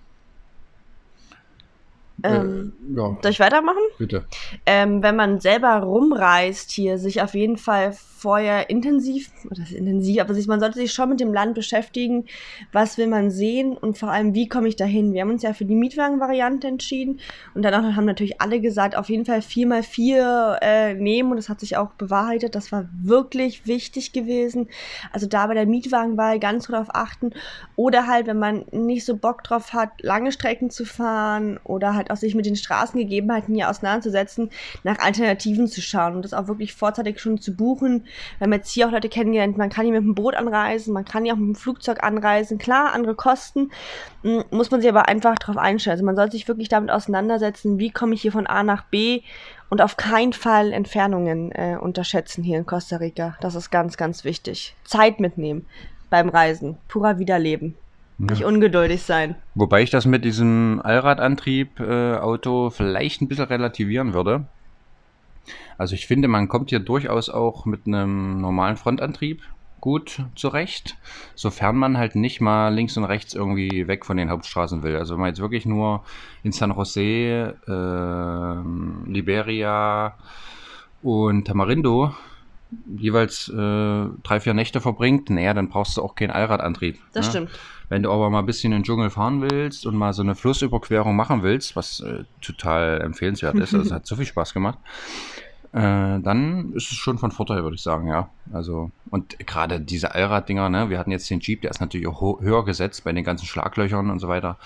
Ähm, 2.23 2.73
äh, 2.95 2.97
ja, 2.97 3.17
Soll 3.21 3.31
ich 3.31 3.39
weitermachen? 3.39 3.81
bitte. 3.97 4.25
ähm, 4.65 5.03
wenn 5.03 5.15
man 5.15 5.39
selber 5.39 5.75
rumreist 5.79 6.71
hier, 6.71 6.97
sich 6.97 7.21
auf 7.21 7.33
jeden 7.33 7.57
Fall 7.57 7.93
vorher 8.23 8.69
intensiv, 8.69 9.31
oder 9.51 9.63
intensiv, 9.69 10.21
aber 10.21 10.33
man 10.47 10.62
sollte 10.62 10.79
sich 10.79 10.93
schon 10.93 11.09
mit 11.09 11.19
dem 11.19 11.33
Land 11.33 11.55
beschäftigen, 11.55 12.25
was 12.71 12.97
will 12.97 13.07
man 13.07 13.29
sehen 13.31 13.75
und 13.75 13.97
vor 13.97 14.09
allem, 14.09 14.33
wie 14.33 14.47
komme 14.47 14.69
ich 14.69 14.77
dahin. 14.77 15.13
Wir 15.13 15.21
haben 15.21 15.31
uns 15.31 15.43
ja 15.43 15.51
für 15.51 15.65
die 15.65 15.75
Mietwagen-Variante 15.75 16.67
entschieden 16.67 17.19
und 17.53 17.63
danach 17.63 17.97
haben 17.97 18.05
natürlich 18.05 18.41
alle 18.41 18.62
gesagt, 18.62 18.95
auf 18.95 19.09
jeden 19.09 19.25
Fall 19.25 19.39
4x4 19.39 20.57
äh, 20.62 20.93
nehmen 20.93 21.31
und 21.31 21.36
das 21.36 21.49
hat 21.49 21.59
sich 21.59 21.75
auch 21.75 21.91
bewahrheitet, 21.91 22.55
das 22.55 22.71
war 22.71 22.88
wirklich 23.01 23.67
wichtig 23.67 24.13
gewesen. 24.13 24.69
Also 25.12 25.27
da 25.27 25.47
bei 25.47 25.53
der 25.53 25.65
Mietwagenwahl 25.65 26.39
ganz 26.39 26.67
darauf 26.67 26.88
achten 26.95 27.31
oder 27.75 28.07
halt, 28.07 28.27
wenn 28.27 28.39
man 28.39 28.63
nicht 28.71 29.03
so 29.03 29.17
Bock 29.17 29.43
drauf 29.43 29.73
hat, 29.73 29.89
lange 30.01 30.31
Strecken 30.31 30.69
zu 30.69 30.86
fahren 30.86 31.59
oder 31.65 31.93
halt 31.93 32.09
auch 32.09 32.15
sich 32.15 32.36
mit 32.36 32.45
den 32.45 32.55
Straßengegebenheiten 32.55 33.53
hier 33.53 33.69
auseinanderzusetzen, 33.69 34.49
nach 34.83 34.99
Alternativen 34.99 35.67
zu 35.67 35.81
schauen 35.81 36.15
und 36.15 36.23
das 36.23 36.33
auch 36.33 36.47
wirklich 36.47 36.73
vorzeitig 36.73 37.19
schon 37.19 37.38
zu 37.38 37.53
buchen. 37.53 38.05
Wir 38.38 38.45
haben 38.45 38.54
jetzt 38.54 38.71
hier 38.71 38.88
auch 38.88 38.91
Leute 38.91 39.10
kennengelernt, 39.10 39.58
man 39.58 39.69
kann 39.69 39.86
hier 39.86 39.93
mit 39.93 40.04
dem 40.04 40.15
Boot 40.15 40.36
anreisen, 40.36 40.93
man 40.93 41.06
kann 41.06 41.23
hier 41.23 41.34
auch 41.34 41.38
mit 41.38 41.49
dem 41.49 41.56
Flugzeug 41.56 42.04
anreisen. 42.04 42.58
Klar, 42.58 42.93
andere 42.93 43.15
Kosten, 43.15 43.71
mm, 44.23 44.41
muss 44.52 44.71
man 44.71 44.82
sich 44.82 44.89
aber 44.89 45.08
einfach 45.08 45.36
darauf 45.36 45.58
einstellen. 45.58 45.93
Also 45.93 46.06
man 46.06 46.15
sollte 46.15 46.34
sich 46.34 46.47
wirklich 46.47 46.69
damit 46.69 46.91
auseinandersetzen, 46.91 47.80
wie 47.80 47.91
komme 47.91 48.13
ich 48.15 48.21
hier 48.21 48.32
von 48.32 48.47
A 48.47 48.63
nach 48.63 48.86
B 48.86 49.21
und 49.69 49.82
auf 49.82 49.97
keinen 49.97 50.34
Fall 50.34 50.71
Entfernungen 50.71 51.52
äh, 51.52 51.78
unterschätzen 51.80 52.43
hier 52.43 52.58
in 52.58 52.65
Costa 52.65 52.97
Rica. 52.97 53.36
Das 53.41 53.56
ist 53.56 53.71
ganz, 53.71 53.97
ganz 53.97 54.23
wichtig. 54.23 54.76
Zeit 54.84 55.19
mitnehmen 55.19 55.65
beim 56.10 56.30
Reisen. 56.30 56.78
Purer 56.88 57.17
Wiederleben. 57.17 57.76
Nicht 58.19 58.45
ungeduldig 58.45 59.02
sein. 59.02 59.36
Wobei 59.56 59.82
ich 59.82 59.89
das 59.89 60.06
mit 60.06 60.23
diesem 60.23 60.80
Allradantrieb-Auto 60.84 62.69
vielleicht 62.69 63.21
ein 63.21 63.28
bisschen 63.28 63.45
relativieren 63.45 64.13
würde. 64.13 64.45
Also 65.77 65.95
ich 65.95 66.07
finde, 66.07 66.27
man 66.27 66.47
kommt 66.47 66.69
hier 66.69 66.79
durchaus 66.79 67.29
auch 67.29 67.65
mit 67.65 67.88
einem 67.88 68.39
normalen 68.39 68.77
Frontantrieb 68.77 69.41
gut 69.83 70.21
zurecht, 70.36 70.95
sofern 71.36 71.75
man 71.75 71.97
halt 71.97 72.15
nicht 72.15 72.39
mal 72.39 72.73
links 72.73 72.95
und 72.95 73.03
rechts 73.03 73.33
irgendwie 73.33 73.86
weg 73.86 74.05
von 74.05 74.15
den 74.15 74.29
Hauptstraßen 74.29 74.81
will. 74.81 74.95
Also 74.95 75.15
wenn 75.15 75.19
man 75.19 75.29
jetzt 75.29 75.41
wirklich 75.41 75.65
nur 75.65 76.03
in 76.41 76.53
San 76.53 76.71
Jose, 76.71 77.55
ähm, 77.67 79.03
Liberia 79.05 80.15
und 81.01 81.45
Tamarindo 81.45 82.13
jeweils 82.97 83.49
äh, 83.49 84.05
drei, 84.23 84.39
vier 84.39 84.53
Nächte 84.53 84.79
verbringt, 84.79 85.29
naja, 85.29 85.53
dann 85.53 85.67
brauchst 85.67 85.97
du 85.97 86.01
auch 86.01 86.15
keinen 86.15 86.31
Allradantrieb. 86.31 86.97
Das 87.12 87.25
ne? 87.25 87.31
stimmt. 87.31 87.49
Wenn 87.89 88.03
du 88.03 88.12
aber 88.12 88.29
mal 88.29 88.39
ein 88.39 88.45
bisschen 88.45 88.71
in 88.71 88.79
den 88.79 88.83
Dschungel 88.86 89.09
fahren 89.09 89.41
willst 89.41 89.86
und 89.86 89.95
mal 89.95 90.13
so 90.13 90.23
eine 90.23 90.36
Flussüberquerung 90.36 91.15
machen 91.15 91.43
willst, 91.43 91.75
was 91.75 91.99
äh, 91.99 92.23
total 92.41 93.01
empfehlenswert 93.01 93.55
ist, 93.55 93.73
also 93.73 93.86
es 93.88 93.91
hat 93.91 94.07
so 94.07 94.15
viel 94.15 94.25
Spaß 94.25 94.53
gemacht, 94.53 94.79
äh, 95.73 96.19
dann 96.19 96.71
ist 96.73 96.91
es 96.91 96.97
schon 96.97 97.17
von 97.17 97.31
Vorteil, 97.31 97.63
würde 97.63 97.75
ich 97.75 97.81
sagen, 97.81 98.07
ja. 98.07 98.29
Also, 98.51 98.91
und 99.09 99.38
gerade 99.39 99.79
diese 99.81 100.13
Allrad-Dinger, 100.13 100.69
ne, 100.69 100.89
wir 100.89 100.99
hatten 100.99 101.12
jetzt 101.12 101.29
den 101.29 101.39
Jeep, 101.39 101.62
der 101.62 101.71
ist 101.71 101.81
natürlich 101.81 102.07
auch 102.07 102.39
höher 102.41 102.63
gesetzt 102.63 103.03
bei 103.03 103.12
den 103.12 103.23
ganzen 103.23 103.45
Schlaglöchern 103.45 104.09
und 104.09 104.19
so 104.19 104.27
weiter, 104.27 104.57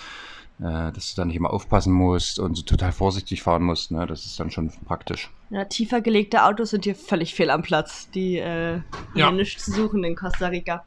äh, 0.60 0.92
dass 0.92 1.14
du 1.14 1.22
da 1.22 1.26
nicht 1.26 1.38
immer 1.38 1.52
aufpassen 1.52 1.94
musst 1.94 2.40
und 2.40 2.56
so 2.56 2.64
total 2.64 2.92
vorsichtig 2.92 3.42
fahren 3.42 3.64
musst, 3.64 3.92
ne, 3.92 4.06
das 4.06 4.26
ist 4.26 4.40
dann 4.40 4.52
schon 4.52 4.72
praktisch. 4.86 5.32
Ja, 5.50 5.64
tiefer 5.64 6.02
gelegte 6.02 6.44
Autos 6.44 6.72
sind 6.72 6.84
hier 6.84 6.96
völlig 6.96 7.34
fehl 7.34 7.50
am 7.52 7.62
Platz. 7.62 8.10
Die 8.12 8.38
äh, 8.38 8.82
Ja. 9.16 9.32
nichts 9.32 9.64
zu 9.64 9.72
suchen 9.72 10.04
in 10.04 10.16
Costa 10.16 10.48
Rica. 10.48 10.84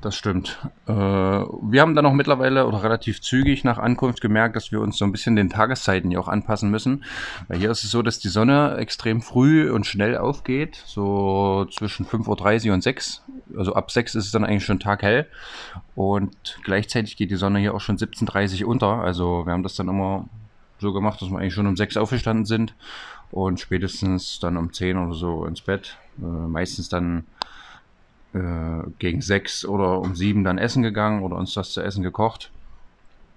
Das 0.00 0.16
stimmt. 0.16 0.58
Äh, 0.86 0.92
wir 0.92 1.82
haben 1.82 1.94
dann 1.94 2.06
auch 2.06 2.14
mittlerweile 2.14 2.66
oder 2.66 2.82
relativ 2.82 3.20
zügig 3.20 3.64
nach 3.64 3.76
Ankunft 3.76 4.22
gemerkt, 4.22 4.56
dass 4.56 4.72
wir 4.72 4.80
uns 4.80 4.96
so 4.96 5.04
ein 5.04 5.12
bisschen 5.12 5.36
den 5.36 5.50
Tageszeiten 5.50 6.10
hier 6.10 6.20
auch 6.20 6.28
anpassen 6.28 6.70
müssen. 6.70 7.04
Weil 7.48 7.58
hier 7.58 7.70
ist 7.70 7.84
es 7.84 7.90
so, 7.90 8.00
dass 8.00 8.18
die 8.18 8.28
Sonne 8.28 8.76
extrem 8.78 9.20
früh 9.20 9.70
und 9.70 9.86
schnell 9.86 10.16
aufgeht, 10.16 10.82
so 10.86 11.66
zwischen 11.70 12.06
5.30 12.06 12.68
Uhr 12.68 12.74
und 12.74 12.82
6. 12.82 13.22
Also 13.58 13.74
ab 13.74 13.90
6 13.90 14.14
ist 14.14 14.24
es 14.24 14.32
dann 14.32 14.44
eigentlich 14.44 14.64
schon 14.64 14.80
taghell. 14.80 15.26
Und 15.94 16.58
gleichzeitig 16.64 17.18
geht 17.18 17.30
die 17.30 17.36
Sonne 17.36 17.58
hier 17.58 17.74
auch 17.74 17.80
schon 17.82 17.98
17.30 17.98 18.62
Uhr 18.62 18.68
unter. 18.68 19.02
Also 19.02 19.44
wir 19.44 19.52
haben 19.52 19.62
das 19.62 19.74
dann 19.74 19.88
immer 19.88 20.24
so 20.78 20.94
gemacht, 20.94 21.20
dass 21.20 21.28
wir 21.28 21.38
eigentlich 21.38 21.54
schon 21.54 21.66
um 21.66 21.76
6 21.76 21.98
aufgestanden 21.98 22.46
sind 22.46 22.74
und 23.30 23.60
spätestens 23.60 24.40
dann 24.40 24.56
um 24.56 24.72
10 24.72 24.96
oder 24.96 25.14
so 25.14 25.44
ins 25.44 25.60
Bett. 25.60 25.98
Äh, 26.18 26.24
meistens 26.24 26.88
dann 26.88 27.24
äh, 28.34 28.88
gegen 28.98 29.20
sechs 29.20 29.64
oder 29.64 30.00
um 30.00 30.14
sieben 30.14 30.44
dann 30.44 30.58
essen 30.58 30.82
gegangen 30.82 31.22
oder 31.22 31.36
uns 31.36 31.54
das 31.54 31.72
zu 31.72 31.82
essen 31.82 32.02
gekocht, 32.02 32.50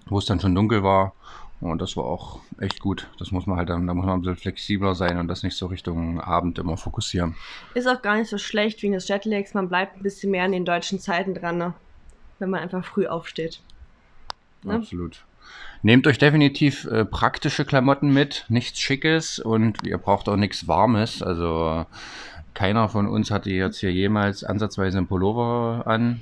wo 0.08 0.18
es 0.18 0.26
dann 0.26 0.40
schon 0.40 0.56
dunkel 0.56 0.84
war. 0.84 1.14
Und 1.62 1.82
das 1.82 1.96
war 1.96 2.04
auch 2.04 2.42
echt 2.60 2.82
gut. 2.82 3.08
Das 3.20 3.32
muss 3.32 3.48
man 3.48 3.58
halt 3.58 3.70
dann, 3.70 3.88
da 3.88 3.94
muss 3.94 4.06
man 4.06 4.16
ein 4.16 4.22
bisschen 4.22 4.36
flexibler 4.36 4.96
sein 4.96 5.18
und 5.18 5.30
das 5.30 5.44
nicht 5.44 5.56
so 5.56 5.68
Richtung 5.68 6.20
Abend 6.20 6.60
immer 6.60 6.76
fokussieren. 6.76 7.36
Ist 7.74 7.88
auch 7.88 8.02
gar 8.02 8.18
nicht 8.18 8.30
so 8.30 8.38
schlecht 8.38 8.84
wegen 8.84 8.94
des 8.94 9.08
Jetlags. 9.08 9.54
Man 9.54 9.70
bleibt 9.70 9.96
ein 9.96 10.04
bisschen 10.04 10.32
mehr 10.32 10.44
an 10.44 10.52
den 10.52 10.66
deutschen 10.66 11.00
Zeiten 11.00 11.34
dran, 11.34 11.58
ne? 11.58 11.74
wenn 12.40 12.50
man 12.50 12.60
einfach 12.60 12.84
früh 12.84 13.08
aufsteht. 13.08 13.62
Ne? 14.64 14.74
Absolut. 14.74 15.24
Nehmt 15.84 16.06
euch 16.08 16.18
definitiv 16.18 16.86
äh, 16.86 17.06
praktische 17.06 17.66
Klamotten 17.66 18.12
mit, 18.12 18.46
nichts 18.50 18.80
Schickes 18.80 19.40
und 19.40 19.84
ihr 19.84 19.98
braucht 19.98 20.30
auch 20.30 20.38
nichts 20.38 20.68
Warmes. 20.68 21.22
Also 21.22 21.86
keiner 22.54 22.90
von 22.90 23.08
uns 23.08 23.32
hatte 23.32 23.50
jetzt 23.50 23.80
hier 23.80 23.92
jemals 23.92 24.44
ansatzweise 24.44 24.98
einen 24.98 25.08
Pullover 25.08 25.84
an. 25.86 26.22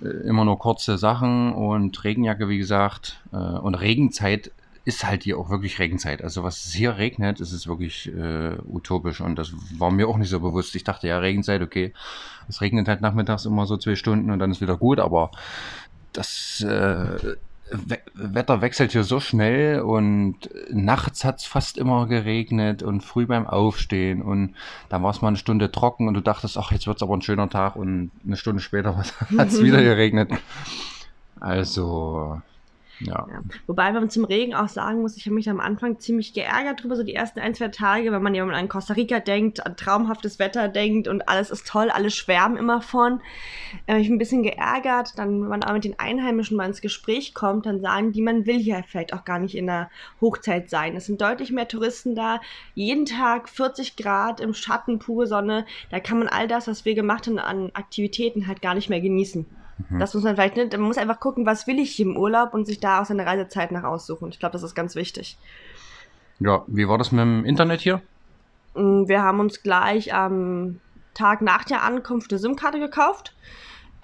Äh, 0.00 0.08
immer 0.28 0.44
nur 0.44 0.58
kurze 0.58 0.98
Sachen 0.98 1.52
und 1.52 2.02
Regenjacke, 2.04 2.48
wie 2.48 2.58
gesagt. 2.58 3.20
Äh, 3.32 3.36
und 3.36 3.74
Regenzeit 3.74 4.52
ist 4.84 5.06
halt 5.06 5.22
hier 5.22 5.38
auch 5.38 5.48
wirklich 5.48 5.78
Regenzeit. 5.78 6.22
Also 6.22 6.42
was 6.42 6.72
hier 6.72 6.96
regnet, 6.96 7.40
ist 7.40 7.52
es 7.52 7.68
wirklich 7.68 8.08
äh, 8.08 8.56
utopisch 8.66 9.20
und 9.20 9.36
das 9.36 9.52
war 9.78 9.90
mir 9.90 10.08
auch 10.08 10.16
nicht 10.16 10.30
so 10.30 10.40
bewusst. 10.40 10.74
Ich 10.74 10.82
dachte 10.84 11.06
ja, 11.06 11.18
Regenzeit, 11.18 11.62
okay, 11.62 11.92
es 12.48 12.60
regnet 12.60 12.88
halt 12.88 13.00
nachmittags 13.00 13.44
immer 13.44 13.66
so 13.66 13.76
zwei 13.76 13.94
Stunden 13.94 14.30
und 14.30 14.40
dann 14.40 14.50
ist 14.50 14.60
wieder 14.60 14.76
gut, 14.76 14.98
aber 14.98 15.30
das 16.12 16.62
äh, 16.62 17.36
We 17.72 17.98
Wetter 18.14 18.60
wechselt 18.60 18.92
hier 18.92 19.04
so 19.04 19.20
schnell 19.20 19.80
und 19.80 20.36
nachts 20.70 21.24
hat 21.24 21.38
es 21.38 21.44
fast 21.46 21.78
immer 21.78 22.06
geregnet 22.06 22.82
und 22.82 23.02
früh 23.02 23.26
beim 23.26 23.46
Aufstehen 23.46 24.22
und 24.22 24.54
dann 24.88 25.02
war 25.02 25.10
es 25.10 25.22
mal 25.22 25.28
eine 25.28 25.36
Stunde 25.36 25.72
trocken 25.72 26.08
und 26.08 26.14
du 26.14 26.20
dachtest, 26.20 26.58
ach, 26.58 26.72
jetzt 26.72 26.86
wird 26.86 26.98
es 26.98 27.02
aber 27.02 27.16
ein 27.16 27.22
schöner 27.22 27.48
Tag 27.48 27.76
und 27.76 28.10
eine 28.24 28.36
Stunde 28.36 28.60
später 28.60 28.96
hat 29.38 29.48
es 29.48 29.62
wieder 29.62 29.82
geregnet. 29.82 30.30
Also, 31.40 32.40
ja. 33.06 33.26
ja. 33.30 33.42
Wobei 33.66 33.92
man 33.92 34.10
zum 34.10 34.24
Regen 34.24 34.54
auch 34.54 34.68
sagen 34.68 35.00
muss, 35.00 35.16
ich 35.16 35.26
habe 35.26 35.34
mich 35.34 35.48
am 35.48 35.60
Anfang 35.60 35.98
ziemlich 35.98 36.34
geärgert 36.34 36.82
drüber, 36.82 36.96
so 36.96 37.02
die 37.02 37.14
ersten 37.14 37.40
ein, 37.40 37.54
zwei 37.54 37.68
Tage, 37.68 38.12
wenn 38.12 38.22
man 38.22 38.34
ja 38.34 38.44
an 38.44 38.68
Costa 38.68 38.94
Rica 38.94 39.20
denkt, 39.20 39.64
an 39.64 39.76
traumhaftes 39.76 40.38
Wetter 40.38 40.68
denkt 40.68 41.08
und 41.08 41.28
alles 41.28 41.50
ist 41.50 41.66
toll, 41.66 41.90
alle 41.90 42.10
schwärmen 42.10 42.56
immer 42.56 42.82
von. 42.82 43.20
Äh, 43.86 43.98
ich 43.98 44.08
bin 44.08 44.16
ein 44.16 44.18
bisschen 44.18 44.42
geärgert, 44.42 45.18
dann, 45.18 45.42
wenn 45.42 45.48
man 45.48 45.64
auch 45.64 45.72
mit 45.72 45.84
den 45.84 45.98
Einheimischen 45.98 46.56
mal 46.56 46.66
ins 46.66 46.80
Gespräch 46.80 47.34
kommt, 47.34 47.66
dann 47.66 47.80
sagen 47.80 48.12
die, 48.12 48.22
man 48.22 48.46
will 48.46 48.58
hier 48.58 48.82
vielleicht 48.86 49.12
auch 49.12 49.24
gar 49.24 49.38
nicht 49.38 49.56
in 49.56 49.66
der 49.66 49.90
Hochzeit 50.20 50.70
sein. 50.70 50.96
Es 50.96 51.06
sind 51.06 51.20
deutlich 51.20 51.50
mehr 51.50 51.68
Touristen 51.68 52.14
da, 52.14 52.40
jeden 52.74 53.06
Tag 53.06 53.48
40 53.48 53.96
Grad 53.96 54.40
im 54.40 54.54
Schatten, 54.54 54.98
pure 54.98 55.26
Sonne, 55.26 55.66
da 55.90 56.00
kann 56.00 56.18
man 56.18 56.28
all 56.28 56.48
das, 56.48 56.68
was 56.68 56.84
wir 56.84 56.94
gemacht 56.94 57.26
haben 57.26 57.38
an 57.38 57.70
Aktivitäten 57.74 58.46
halt 58.46 58.62
gar 58.62 58.74
nicht 58.74 58.88
mehr 58.88 59.00
genießen. 59.00 59.46
Mhm. 59.88 59.98
Das 59.98 60.14
muss 60.14 60.22
man 60.24 60.34
vielleicht 60.34 60.56
nicht, 60.56 60.72
man 60.72 60.82
muss 60.82 60.98
einfach 60.98 61.20
gucken, 61.20 61.46
was 61.46 61.66
will 61.66 61.78
ich 61.78 61.98
im 62.00 62.16
Urlaub 62.16 62.54
und 62.54 62.66
sich 62.66 62.80
da 62.80 63.00
auch 63.00 63.04
seine 63.04 63.26
Reisezeit 63.26 63.72
nach 63.72 63.84
aussuchen. 63.84 64.28
Ich 64.30 64.38
glaube, 64.38 64.52
das 64.52 64.62
ist 64.62 64.74
ganz 64.74 64.94
wichtig. 64.94 65.38
Ja, 66.40 66.64
wie 66.66 66.88
war 66.88 66.98
das 66.98 67.12
mit 67.12 67.20
dem 67.20 67.44
Internet 67.44 67.80
hier? 67.80 68.02
Mm, 68.74 69.06
wir 69.06 69.22
haben 69.22 69.40
uns 69.40 69.62
gleich 69.62 70.14
am 70.14 70.80
Tag 71.14 71.42
nach 71.42 71.64
der 71.64 71.82
Ankunft 71.82 72.32
eine 72.32 72.38
SIM-Karte 72.38 72.78
gekauft. 72.78 73.34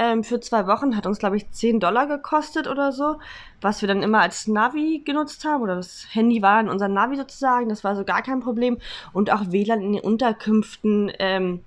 Ähm, 0.00 0.22
für 0.22 0.38
zwei 0.38 0.68
Wochen 0.68 0.96
hat 0.96 1.06
uns, 1.06 1.18
glaube 1.18 1.36
ich, 1.36 1.50
10 1.50 1.80
Dollar 1.80 2.06
gekostet 2.06 2.68
oder 2.68 2.92
so, 2.92 3.18
was 3.60 3.80
wir 3.80 3.88
dann 3.88 4.04
immer 4.04 4.20
als 4.20 4.46
Navi 4.46 5.02
genutzt 5.04 5.44
haben. 5.44 5.62
Oder 5.62 5.74
das 5.74 6.06
Handy 6.12 6.40
war 6.40 6.62
dann 6.62 6.68
unser 6.68 6.86
Navi 6.86 7.16
sozusagen, 7.16 7.68
das 7.68 7.82
war 7.82 7.96
so 7.96 8.04
gar 8.04 8.22
kein 8.22 8.40
Problem. 8.40 8.78
Und 9.12 9.32
auch 9.32 9.50
WLAN 9.50 9.82
in 9.82 9.94
den 9.94 10.02
Unterkünften 10.02 11.10
ähm, 11.18 11.64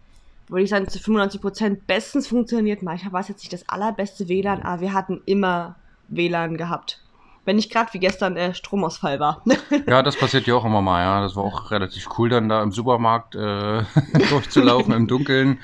würde 0.51 0.63
ich 0.63 0.69
sagen, 0.69 0.87
zu 0.87 0.99
95 0.99 1.41
Prozent 1.41 1.87
bestens 1.87 2.27
funktioniert. 2.27 2.83
Manchmal 2.83 3.13
war 3.13 3.21
es 3.21 3.29
jetzt 3.29 3.39
nicht 3.39 3.53
das 3.53 3.67
allerbeste 3.69 4.27
WLAN, 4.27 4.61
aber 4.61 4.81
wir 4.81 4.93
hatten 4.93 5.21
immer 5.25 5.77
WLAN 6.09 6.57
gehabt. 6.57 7.01
Wenn 7.45 7.55
nicht 7.55 7.71
gerade 7.71 7.91
wie 7.93 7.99
gestern 7.99 8.35
der 8.35 8.53
Stromausfall 8.53 9.19
war. 9.19 9.43
ja, 9.87 10.03
das 10.03 10.17
passiert 10.17 10.45
ja 10.45 10.53
auch 10.53 10.65
immer 10.65 10.81
mal, 10.81 11.01
ja. 11.01 11.21
Das 11.21 11.35
war 11.35 11.43
auch 11.43 11.71
relativ 11.71 12.07
cool, 12.17 12.29
dann 12.29 12.49
da 12.49 12.61
im 12.61 12.71
Supermarkt 12.71 13.33
äh, 13.33 13.83
durchzulaufen 14.29 14.93
im 14.93 15.07
Dunkeln, 15.07 15.57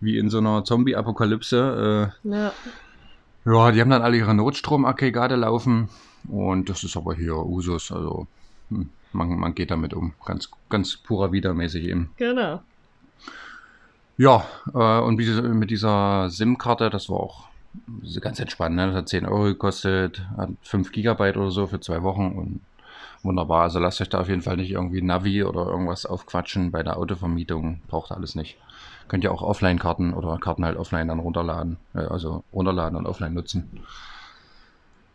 wie 0.00 0.18
in 0.18 0.30
so 0.30 0.38
einer 0.38 0.64
Zombie-Apokalypse. 0.64 2.12
Äh, 2.24 2.28
ja. 2.28 2.52
ja, 3.44 3.72
die 3.72 3.80
haben 3.80 3.90
dann 3.90 4.02
alle 4.02 4.16
ihre 4.16 4.34
Notstromaggregate 4.34 5.36
laufen 5.36 5.90
und 6.28 6.68
das 6.68 6.82
ist 6.82 6.96
aber 6.96 7.14
hier 7.14 7.36
Usus, 7.36 7.92
also 7.92 8.26
hm, 8.70 8.88
man, 9.12 9.38
man 9.38 9.54
geht 9.54 9.70
damit 9.70 9.92
um. 9.94 10.14
Ganz, 10.24 10.50
ganz 10.70 10.96
purer 10.96 11.30
Widermäßig 11.30 11.84
eben. 11.84 12.10
Genau. 12.16 12.60
Ja, 14.20 14.44
äh, 14.74 15.00
und 15.00 15.18
wie, 15.18 15.40
mit 15.48 15.70
dieser 15.70 16.28
SIM-Karte, 16.28 16.90
das 16.90 17.08
war 17.08 17.20
auch 17.20 17.48
ganz 18.20 18.38
entspannt. 18.38 18.76
Ne? 18.76 18.88
Das 18.88 18.94
hat 18.94 19.08
10 19.08 19.24
Euro 19.24 19.44
gekostet, 19.44 20.26
hat 20.36 20.50
5 20.60 20.92
Gigabyte 20.92 21.38
oder 21.38 21.50
so 21.50 21.66
für 21.66 21.80
zwei 21.80 22.02
Wochen 22.02 22.32
und 22.32 22.60
wunderbar. 23.22 23.62
Also 23.62 23.78
lasst 23.78 24.02
euch 24.02 24.10
da 24.10 24.20
auf 24.20 24.28
jeden 24.28 24.42
Fall 24.42 24.58
nicht 24.58 24.72
irgendwie 24.72 25.00
Navi 25.00 25.42
oder 25.42 25.64
irgendwas 25.64 26.04
aufquatschen 26.04 26.70
bei 26.70 26.82
der 26.82 26.98
Autovermietung. 26.98 27.80
Braucht 27.88 28.12
alles 28.12 28.34
nicht. 28.34 28.58
Könnt 29.08 29.24
ihr 29.24 29.32
auch 29.32 29.40
Offline-Karten 29.40 30.12
oder 30.12 30.36
Karten 30.36 30.66
halt 30.66 30.76
offline 30.76 31.08
dann 31.08 31.20
runterladen. 31.20 31.78
Äh, 31.94 32.00
also 32.00 32.44
runterladen 32.52 32.98
und 32.98 33.06
offline 33.06 33.32
nutzen. 33.32 33.70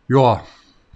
Ja, 0.08 0.42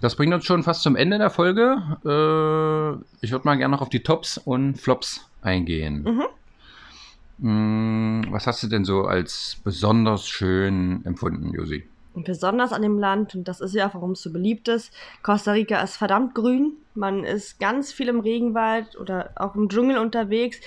das 0.00 0.16
bringt 0.16 0.34
uns 0.34 0.44
schon 0.44 0.64
fast 0.64 0.82
zum 0.82 0.96
Ende 0.96 1.18
der 1.18 1.30
Folge. 1.30 1.76
Äh, 2.04 3.24
ich 3.24 3.30
würde 3.30 3.44
mal 3.44 3.56
gerne 3.56 3.70
noch 3.70 3.82
auf 3.82 3.88
die 3.88 4.02
Tops 4.02 4.36
und 4.36 4.80
Flops 4.80 5.30
eingehen. 5.42 6.02
Mhm. 6.02 6.26
Hm, 7.40 8.26
was 8.30 8.46
hast 8.46 8.62
du 8.62 8.66
denn 8.66 8.84
so 8.84 9.04
als 9.04 9.60
besonders 9.64 10.28
schön 10.28 11.04
empfunden, 11.04 11.52
Josi? 11.54 11.88
Besonders 12.12 12.72
an 12.72 12.82
dem 12.82 12.98
Land, 12.98 13.34
und 13.34 13.46
das 13.46 13.60
ist 13.60 13.74
ja, 13.74 13.88
warum 13.94 14.12
es 14.12 14.22
so 14.22 14.32
beliebt 14.32 14.68
ist, 14.68 14.92
Costa 15.22 15.52
Rica 15.52 15.80
ist 15.80 15.96
verdammt 15.96 16.34
grün. 16.34 16.72
Man 16.94 17.24
ist 17.24 17.60
ganz 17.60 17.92
viel 17.92 18.08
im 18.08 18.20
Regenwald 18.20 18.98
oder 18.98 19.30
auch 19.36 19.54
im 19.54 19.68
Dschungel 19.68 19.96
unterwegs. 19.96 20.60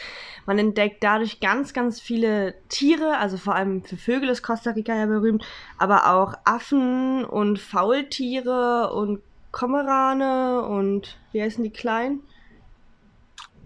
Man 0.45 0.57
entdeckt 0.57 1.03
dadurch 1.03 1.41
ganz, 1.41 1.73
ganz 1.73 1.99
viele 1.99 2.55
Tiere, 2.69 3.17
also 3.17 3.37
vor 3.37 3.55
allem 3.55 3.83
für 3.83 3.97
Vögel 3.97 4.29
ist 4.29 4.41
Costa 4.41 4.71
Rica 4.71 4.95
ja 4.95 5.05
berühmt, 5.05 5.45
aber 5.77 6.13
auch 6.13 6.33
Affen 6.45 7.25
und 7.25 7.59
Faultiere 7.59 8.93
und 8.93 9.19
Komerane 9.51 10.63
und 10.63 11.17
wie 11.33 11.41
heißen 11.41 11.63
die 11.63 11.69
kleinen? 11.69 12.21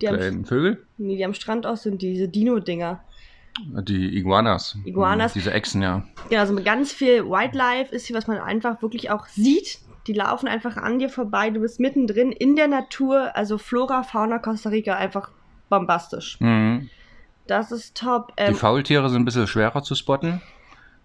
Die 0.02 0.06
Kleinen 0.06 0.46
Vögel? 0.46 0.86
Nee, 0.98 1.18
die 1.18 1.26
am 1.26 1.34
Strand 1.34 1.66
aus 1.66 1.84
sind 1.84 2.02
diese 2.02 2.28
Dino-Dinger. 2.28 3.04
Die 3.60 4.18
Iguanas. 4.18 4.78
Iguanas. 4.86 5.34
Diese 5.34 5.52
Echsen, 5.52 5.82
ja. 5.82 6.04
Genau, 6.30 6.42
also 6.42 6.54
mit 6.54 6.66
ganz 6.66 6.94
viel 6.94 7.26
Wildlife 7.26 7.94
ist 7.94 8.06
hier, 8.06 8.16
was 8.16 8.28
man 8.28 8.38
einfach 8.38 8.82
wirklich 8.82 9.10
auch 9.10 9.26
sieht. 9.28 9.80
Die 10.06 10.14
laufen 10.14 10.48
einfach 10.48 10.78
an 10.78 11.00
dir 11.00 11.10
vorbei. 11.10 11.50
Du 11.50 11.60
bist 11.60 11.80
mittendrin 11.80 12.32
in 12.32 12.56
der 12.56 12.68
Natur. 12.68 13.36
Also 13.36 13.58
Flora, 13.58 14.04
Fauna 14.04 14.38
Costa 14.38 14.70
Rica 14.70 14.96
einfach 14.96 15.32
bombastisch. 15.70 16.40
Mhm. 16.40 16.90
Das 17.48 17.72
ist 17.72 17.98
top. 17.98 18.32
Ähm, 18.38 18.54
die 18.54 18.60
Faultiere 18.60 19.10
sind 19.10 19.22
ein 19.22 19.26
bisschen 19.26 19.48
schwerer 19.48 19.82
zu 19.82 19.96
spotten. 19.96 20.42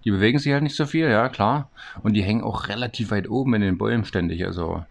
Die 0.05 0.11
bewegen 0.11 0.38
sich 0.38 0.52
halt 0.52 0.62
nicht 0.62 0.76
so 0.76 0.87
viel, 0.87 1.09
ja, 1.09 1.28
klar. 1.28 1.70
Und 2.02 2.14
die 2.14 2.22
hängen 2.22 2.42
auch 2.42 2.68
relativ 2.68 3.12
weit 3.12 3.31
oben 3.31 3.55
in 3.55 3.62
den 3.62 3.78
Bäumen 3.78 4.05
ständig. 4.05 4.44
Also, 4.44 4.85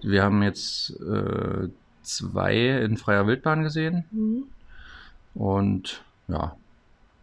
wir 0.00 0.22
haben 0.22 0.42
jetzt 0.42 0.90
äh, 1.00 1.68
zwei 2.08 2.56
in 2.56 2.96
freier 2.96 3.26
Wildbahn 3.26 3.62
gesehen. 3.62 4.04
Mhm. 4.10 4.44
Und 5.34 6.02
ja, 6.28 6.56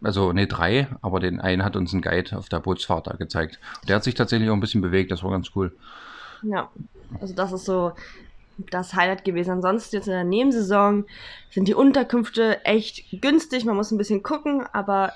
also 0.02 0.32
ne, 0.32 0.46
drei, 0.46 0.88
aber 1.02 1.20
den 1.20 1.40
einen 1.40 1.64
hat 1.64 1.76
uns 1.76 1.92
ein 1.92 2.02
Guide 2.02 2.36
auf 2.36 2.48
der 2.48 2.60
Bootsfahrt 2.60 3.06
da 3.06 3.12
gezeigt. 3.14 3.58
Der 3.88 3.96
hat 3.96 4.04
sich 4.04 4.14
tatsächlich 4.14 4.50
auch 4.50 4.54
ein 4.54 4.60
bisschen 4.60 4.82
bewegt, 4.82 5.10
das 5.10 5.22
war 5.22 5.30
ganz 5.30 5.50
cool. 5.54 5.72
Ja, 6.42 6.70
also 7.20 7.34
das 7.34 7.52
ist 7.52 7.64
so 7.64 7.92
das 8.70 8.94
Highlight 8.94 9.24
gewesen. 9.24 9.50
Ansonsten 9.50 9.96
jetzt 9.96 10.06
in 10.06 10.12
der 10.12 10.24
Nebensaison 10.24 11.04
sind 11.50 11.68
die 11.68 11.74
Unterkünfte 11.74 12.64
echt 12.64 13.20
günstig. 13.20 13.64
Man 13.64 13.76
muss 13.76 13.90
ein 13.90 13.98
bisschen 13.98 14.22
gucken, 14.22 14.66
aber 14.72 15.12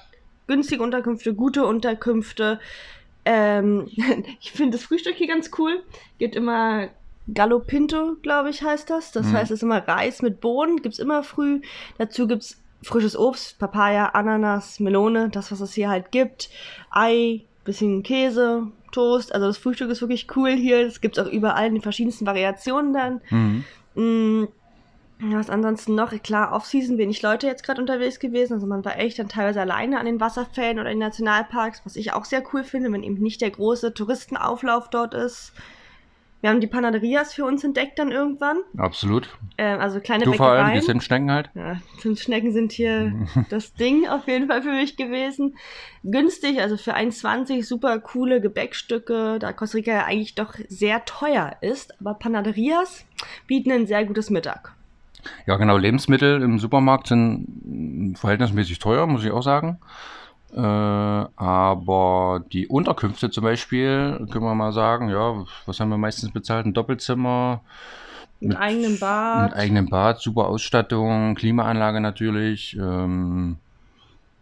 günstige 0.47 0.83
Unterkünfte, 0.83 1.35
gute 1.35 1.67
Unterkünfte. 1.67 2.61
Ähm, 3.25 3.89
ich 4.41 4.53
finde 4.53 4.77
das 4.77 4.87
Frühstück 4.87 5.15
hier 5.15 5.29
ganz 5.29 5.51
cool. 5.59 5.83
Gibt 6.19 6.37
immer 6.37 6.89
Gallo 7.35 7.61
Pinto, 7.61 8.17
glaube 8.23 8.51
ich, 8.51 8.63
heißt 8.63 8.91
das. 8.91 9.13
Das 9.13 9.27
mhm. 9.27 9.33
heißt, 9.33 9.51
es 9.51 9.59
ist 9.59 9.63
immer 9.63 9.87
Reis 9.87 10.23
mit 10.23 10.41
Bohnen, 10.41 10.83
gibt 10.83 10.95
es 10.95 10.99
immer 10.99 11.23
früh. 11.23 11.61
Dazu 11.99 12.27
gibt 12.27 12.43
es 12.43 12.61
frisches 12.83 13.17
Obst, 13.17 13.59
Papaya, 13.59 14.07
Ananas, 14.07 14.81
Melone, 14.81 15.29
das, 15.29 15.53
was 15.53 15.61
es 15.61 15.75
hier 15.75 15.91
halt 15.91 16.13
gibt. 16.13 16.51
Ei, 16.91 17.45
bisschen 17.65 18.03
Käse, 18.03 18.69
Toast. 18.93 19.35
Also 19.35 19.47
das 19.47 19.59
Frühstück 19.59 19.91
ist 19.91 20.01
wirklich 20.01 20.27
cool 20.37 20.51
hier. 20.51 20.85
Das 20.85 21.01
gibt 21.01 21.19
es 21.19 21.25
auch 21.25 21.31
überall 21.31 21.67
in 21.67 21.75
den 21.75 21.83
verschiedensten 21.83 22.27
Variationen 22.27 22.93
dann. 22.93 23.21
Mhm. 23.31 23.65
Mm, 23.95 24.49
was 25.21 25.51
ansonsten 25.51 25.95
noch? 25.95 26.13
Klar, 26.23 26.53
Off-Season 26.53 26.97
wenig 26.97 27.21
Leute 27.21 27.47
jetzt 27.47 27.63
gerade 27.63 27.81
unterwegs 27.81 28.19
gewesen. 28.19 28.55
Also 28.55 28.67
man 28.67 28.85
war 28.85 28.99
echt 28.99 29.19
dann 29.19 29.29
teilweise 29.29 29.61
alleine 29.61 29.99
an 29.99 30.07
den 30.07 30.21
Wasserfällen 30.21 30.79
oder 30.79 30.91
in 30.91 30.99
den 30.99 31.07
Nationalparks, 31.07 31.83
was 31.85 31.97
ich 31.97 32.13
auch 32.13 32.25
sehr 32.25 32.43
cool 32.53 32.65
finde, 32.65 32.91
wenn 32.91 33.03
eben 33.03 33.21
nicht 33.21 33.41
der 33.43 33.51
große 33.51 33.93
Touristenauflauf 33.93 34.89
dort 34.89 35.15
ist. 35.15 35.53
Wir 36.41 36.51
haben 36.51 36.61
die 36.61 36.67
Panaderias 36.67 37.35
für 37.35 37.45
uns 37.45 37.63
entdeckt 37.65 37.99
dann 37.99 38.13
irgendwann. 38.13 38.59
Absolut. 38.79 39.29
Ähm, 39.59 39.79
also 39.79 40.01
kleine 40.01 40.25
Du 40.25 40.33
vor 40.33 40.47
allem, 40.47 40.67
die 40.67 40.73
Bäckereien. 40.73 40.87
Zimtschnecken 40.87 41.31
halt. 41.31 41.51
Ja, 41.55 41.77
Zimtschnecken 41.99 42.53
sind 42.53 42.73
hier 42.73 43.13
das 43.51 43.75
Ding 43.75 44.09
auf 44.09 44.27
jeden 44.27 44.49
Fall 44.49 44.63
für 44.63 44.73
mich 44.73 44.97
gewesen. 44.97 45.57
Günstig, 46.03 46.61
also 46.61 46.77
für 46.77 46.97
1,20 46.97 47.65
super 47.65 47.99
coole 47.99 48.41
Gebäckstücke, 48.41 49.39
da 49.39 49.53
Costa 49.53 49.77
Rica 49.77 49.93
ja 49.93 50.05
eigentlich 50.05 50.35
doch 50.35 50.55
sehr 50.69 51.05
teuer 51.05 51.57
ist. 51.61 52.01
Aber 52.01 52.15
Panaderias 52.15 53.05
bieten 53.47 53.71
ein 53.73 53.87
sehr 53.87 54.05
gutes 54.05 54.31
Mittag. 54.31 54.75
Ja, 55.47 55.57
genau. 55.57 55.77
Lebensmittel 55.77 56.41
im 56.43 56.59
Supermarkt 56.59 57.09
sind 57.09 58.17
verhältnismäßig 58.19 58.79
teuer, 58.79 59.07
muss 59.07 59.25
ich 59.25 59.31
auch 59.31 59.43
sagen. 59.43 59.79
Äh, 60.55 60.59
aber 60.61 62.45
die 62.53 62.67
Unterkünfte 62.67 63.31
zum 63.31 63.45
Beispiel, 63.45 64.27
können 64.31 64.45
wir 64.45 64.55
mal 64.55 64.73
sagen, 64.73 65.09
ja, 65.09 65.45
was 65.67 65.79
haben 65.81 65.91
wir 65.91 65.99
meistens 65.99 66.33
bezahlt? 66.33 66.67
Ein 66.67 66.75
Doppelzimmer 66.75 67.61
Mit, 68.41 68.57
eigenem 68.57 68.99
Bad. 68.99 69.51
mit 69.51 69.55
eigenem 69.59 69.89
Bad, 69.89 70.21
super 70.21 70.47
Ausstattung, 70.49 71.35
Klimaanlage 71.37 72.01
natürlich. 72.01 72.77
Ähm, 72.77 73.59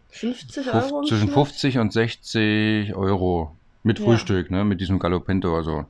50 0.09 0.65
fuf- 0.67 0.73
Euro. 0.91 1.01
zwischen 1.03 1.23
Schnitt. 1.25 1.33
50 1.35 1.77
und 1.77 1.93
60 1.93 2.95
Euro 2.95 3.55
mit 3.83 3.99
Ja. 3.99 4.05
Frühstück, 4.05 4.49
ne, 4.49 4.65
mit 4.65 4.81
diesem 4.81 4.97
Gallo 4.99 5.19
Pinto. 5.19 5.55
Also. 5.55 5.85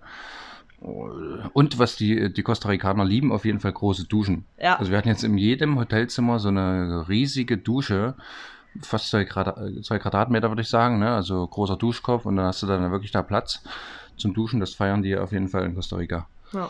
Und 0.81 1.77
was 1.79 1.95
die, 1.97 2.31
die 2.31 2.41
Costa 2.43 2.69
Ricaner 2.69 3.03
lieben, 3.03 3.31
auf 3.33 3.43
jeden 3.45 3.59
Fall 3.59 3.73
große 3.73 4.05
Duschen. 4.05 4.45
Ja, 4.61 4.77
Also 4.79 4.91
wir 4.91 4.97
hatten 4.97 5.09
jetzt 5.09 5.23
in 5.25 5.37
jedem 5.37 5.77
Hotelzimmer 5.77 6.39
so 6.39 6.47
eine 6.49 7.05
riesige 7.09 7.57
Dusche, 7.57 8.15
fast 8.81 9.09
zwei, 9.09 9.25
Quadrat, 9.25 9.57
zwei 9.83 9.99
Quadratmeter 9.99 10.49
würde 10.49 10.61
ich 10.61 10.69
sagen, 10.69 10.99
ne? 10.99 11.11
also 11.11 11.45
großer 11.47 11.77
Duschkopf 11.77 12.25
und 12.25 12.35
dann 12.35 12.45
hast 12.45 12.63
du 12.63 12.67
dann 12.67 12.91
wirklich 12.91 13.11
da 13.11 13.21
Platz 13.21 13.63
zum 14.17 14.33
Duschen. 14.33 14.59
Das 14.59 14.73
feiern 14.73 15.01
die 15.01 15.17
auf 15.17 15.31
jeden 15.31 15.47
Fall 15.47 15.65
in 15.65 15.75
Costa 15.75 15.95
Rica. 15.95 16.27
ja. 16.53 16.69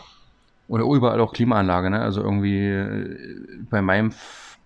Und 0.68 0.82
überall 0.82 1.20
auch 1.20 1.32
Klimaanlage, 1.32 1.90
ne? 1.90 2.00
also 2.00 2.22
irgendwie 2.22 2.64
äh, 2.64 3.58
bei 3.68 3.82
meinem 3.82 4.12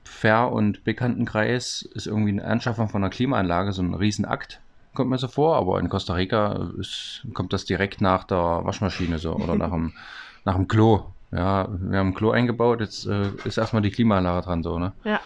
Fair- 0.05 0.53
und 0.53 0.85
Bekanntenkreis 0.85 1.81
ist 1.94 2.07
irgendwie 2.07 2.33
eine 2.33 2.44
Anschaffung 2.44 2.90
von 2.90 3.03
einer 3.03 3.09
Klimaanlage 3.09 3.73
so 3.73 3.81
ein 3.81 3.94
Riesenakt. 3.94 4.61
Kommt 4.92 5.09
mir 5.09 5.16
so 5.16 5.29
vor, 5.29 5.57
aber 5.57 5.81
in 5.81 5.88
Costa 5.88 6.12
Rica 6.12 6.70
ist, 6.79 7.27
kommt 7.33 7.55
das 7.55 7.64
direkt 7.64 8.03
nach 8.03 8.25
der 8.25 8.37
Waschmaschine 8.37 9.18
so 9.18 9.35
oder 9.35 9.55
nach 9.55 9.70
dem, 9.70 9.94
nach 10.44 10.57
dem 10.57 10.68
Klo. 10.68 11.07
Ja, 11.33 11.68
wir 11.70 11.99
haben 11.99 12.09
ein 12.09 12.14
Klo 12.14 12.31
eingebaut, 12.33 12.81
jetzt 12.81 13.07
äh, 13.07 13.31
ist 13.44 13.57
erstmal 13.57 13.81
die 13.83 13.90
Klimaanlage 13.90 14.44
dran 14.44 14.62
so, 14.62 14.79
ne? 14.79 14.92
Ja. 15.05 15.20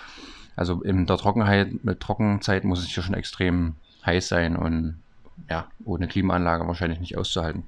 Also 0.59 0.83
in 0.83 1.07
der 1.07 1.17
Trockenheit, 1.17 1.85
mit 1.85 2.01
Trockenzeit 2.01 2.65
muss 2.65 2.81
es 2.81 2.95
ja 2.95 3.01
schon 3.01 3.15
extrem 3.15 3.77
heiß 4.05 4.27
sein 4.27 4.57
und 4.57 5.01
ja, 5.49 5.69
ohne 5.85 6.09
Klimaanlage 6.09 6.67
wahrscheinlich 6.67 6.99
nicht 6.99 7.17
auszuhalten. 7.17 7.63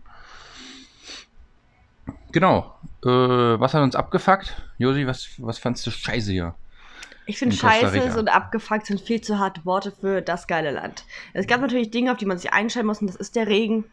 Genau. 2.32 2.74
Äh, 3.04 3.08
was 3.08 3.74
hat 3.74 3.82
uns 3.82 3.94
abgefuckt? 3.94 4.60
Josi, 4.78 5.06
was, 5.06 5.28
was 5.38 5.58
fandst 5.58 5.86
du 5.86 5.92
scheiße 5.92 6.32
hier? 6.32 6.54
Ich 7.26 7.38
finde 7.38 7.54
scheiße 7.54 8.18
und 8.18 8.28
abgefuckt 8.28 8.86
sind 8.86 9.00
viel 9.00 9.20
zu 9.20 9.38
harte 9.38 9.64
Worte 9.64 9.92
für 9.92 10.20
das 10.20 10.48
geile 10.48 10.72
Land. 10.72 11.04
Es 11.32 11.46
gab 11.46 11.60
natürlich 11.60 11.92
Dinge, 11.92 12.10
auf 12.10 12.18
die 12.18 12.26
man 12.26 12.38
sich 12.38 12.52
einstellen 12.52 12.86
muss, 12.86 13.00
und 13.00 13.06
das 13.06 13.14
ist 13.14 13.36
der 13.36 13.46
Regen. 13.46 13.84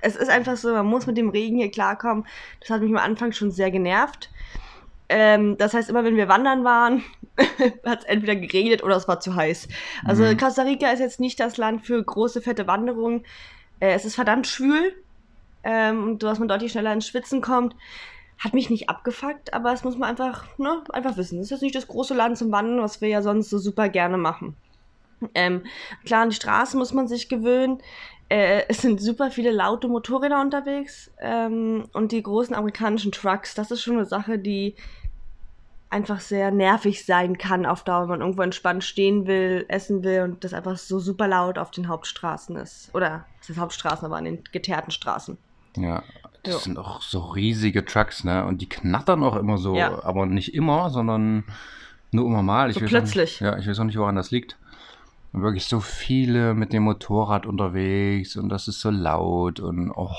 Es 0.00 0.16
ist 0.16 0.30
einfach 0.30 0.56
so, 0.56 0.72
man 0.72 0.86
muss 0.86 1.06
mit 1.06 1.16
dem 1.16 1.28
Regen 1.28 1.58
hier 1.58 1.70
klarkommen. 1.70 2.26
Das 2.58 2.70
hat 2.70 2.80
mich 2.82 2.90
am 2.90 2.96
Anfang 2.96 3.30
schon 3.30 3.52
sehr 3.52 3.70
genervt. 3.70 4.30
Ähm, 5.08 5.56
das 5.58 5.74
heißt, 5.74 5.90
immer 5.90 6.04
wenn 6.04 6.16
wir 6.16 6.28
wandern 6.28 6.64
waren, 6.64 7.02
hat 7.84 8.00
es 8.00 8.04
entweder 8.04 8.36
geregnet 8.36 8.82
oder 8.82 8.96
es 8.96 9.08
war 9.08 9.20
zu 9.20 9.34
heiß. 9.34 9.68
Also 10.04 10.24
Mhm. 10.24 10.36
Costa 10.36 10.62
Rica 10.62 10.90
ist 10.90 11.00
jetzt 11.00 11.20
nicht 11.20 11.38
das 11.40 11.56
Land 11.56 11.84
für 11.86 12.02
große, 12.02 12.40
fette 12.40 12.66
Wanderungen. 12.66 13.24
Äh, 13.80 13.92
es 13.94 14.04
ist 14.04 14.14
verdammt 14.14 14.46
schwül 14.46 14.94
ähm, 15.64 16.04
und 16.04 16.22
dass 16.22 16.38
man 16.38 16.48
deutlich 16.48 16.72
schneller 16.72 16.92
ins 16.92 17.06
Schwitzen 17.06 17.40
kommt. 17.40 17.74
Hat 18.38 18.54
mich 18.54 18.70
nicht 18.70 18.88
abgefuckt, 18.88 19.54
aber 19.54 19.70
das 19.70 19.84
muss 19.84 19.96
man 19.96 20.08
einfach, 20.10 20.46
ne, 20.58 20.82
einfach 20.92 21.16
wissen. 21.16 21.38
Das 21.38 21.46
ist 21.46 21.50
jetzt 21.50 21.62
nicht 21.62 21.74
das 21.74 21.86
große 21.86 22.14
Land 22.14 22.38
zum 22.38 22.50
Wandern, 22.50 22.82
was 22.82 23.00
wir 23.00 23.08
ja 23.08 23.22
sonst 23.22 23.50
so 23.50 23.58
super 23.58 23.88
gerne 23.88 24.18
machen. 24.18 24.56
Ähm, 25.34 25.64
klar, 26.04 26.22
an 26.22 26.30
die 26.30 26.36
Straßen 26.36 26.78
muss 26.78 26.92
man 26.92 27.08
sich 27.08 27.28
gewöhnen. 27.28 27.78
Äh, 28.28 28.62
es 28.68 28.82
sind 28.82 29.00
super 29.00 29.30
viele 29.30 29.50
laute 29.50 29.88
Motorräder 29.88 30.40
unterwegs 30.40 31.10
ähm, 31.20 31.84
und 31.92 32.12
die 32.12 32.22
großen 32.22 32.54
amerikanischen 32.54 33.12
Trucks. 33.12 33.54
Das 33.54 33.70
ist 33.70 33.82
schon 33.82 33.96
eine 33.96 34.06
Sache, 34.06 34.38
die 34.38 34.76
einfach 35.90 36.20
sehr 36.20 36.50
nervig 36.50 37.04
sein 37.04 37.36
kann 37.36 37.66
auf 37.66 37.84
Dauer, 37.84 38.02
wenn 38.02 38.08
man 38.08 38.20
irgendwo 38.22 38.40
entspannt 38.42 38.82
stehen 38.82 39.26
will, 39.26 39.66
essen 39.68 40.02
will 40.02 40.22
und 40.22 40.42
das 40.42 40.54
einfach 40.54 40.78
so 40.78 40.98
super 40.98 41.28
laut 41.28 41.58
auf 41.58 41.70
den 41.70 41.88
Hauptstraßen 41.88 42.56
ist. 42.56 42.90
Oder 42.94 43.26
es 43.40 43.50
ist 43.50 43.58
Hauptstraßen, 43.58 44.06
aber 44.06 44.16
an 44.16 44.24
den 44.24 44.42
geteerten 44.52 44.90
Straßen. 44.90 45.36
Ja, 45.76 46.02
das 46.42 46.54
Ja. 46.54 46.60
sind 46.60 46.78
auch 46.78 47.02
so 47.02 47.20
riesige 47.20 47.84
Trucks, 47.84 48.24
ne? 48.24 48.44
Und 48.46 48.62
die 48.62 48.68
knattern 48.68 49.22
auch 49.22 49.36
immer 49.36 49.58
so, 49.58 49.76
Ja. 49.76 50.02
aber 50.02 50.24
nicht 50.24 50.54
immer, 50.54 50.88
sondern 50.88 51.44
nur 52.10 52.26
immer 52.26 52.42
mal. 52.42 52.70
Ich 52.70 52.78
So 52.78 52.86
plötzlich. 52.86 53.32
Nicht, 53.32 53.40
ja, 53.40 53.58
ich 53.58 53.68
weiß 53.68 53.78
auch 53.78 53.84
nicht, 53.84 53.98
woran 53.98 54.16
das 54.16 54.30
liegt. 54.30 54.58
Und 55.32 55.42
wirklich 55.42 55.64
so 55.64 55.80
viele 55.80 56.54
mit 56.54 56.72
dem 56.72 56.82
Motorrad 56.82 57.46
unterwegs 57.46 58.36
und 58.36 58.48
das 58.50 58.68
ist 58.68 58.80
so 58.80 58.90
laut 58.90 59.60
und 59.60 59.90
oh. 59.90 60.10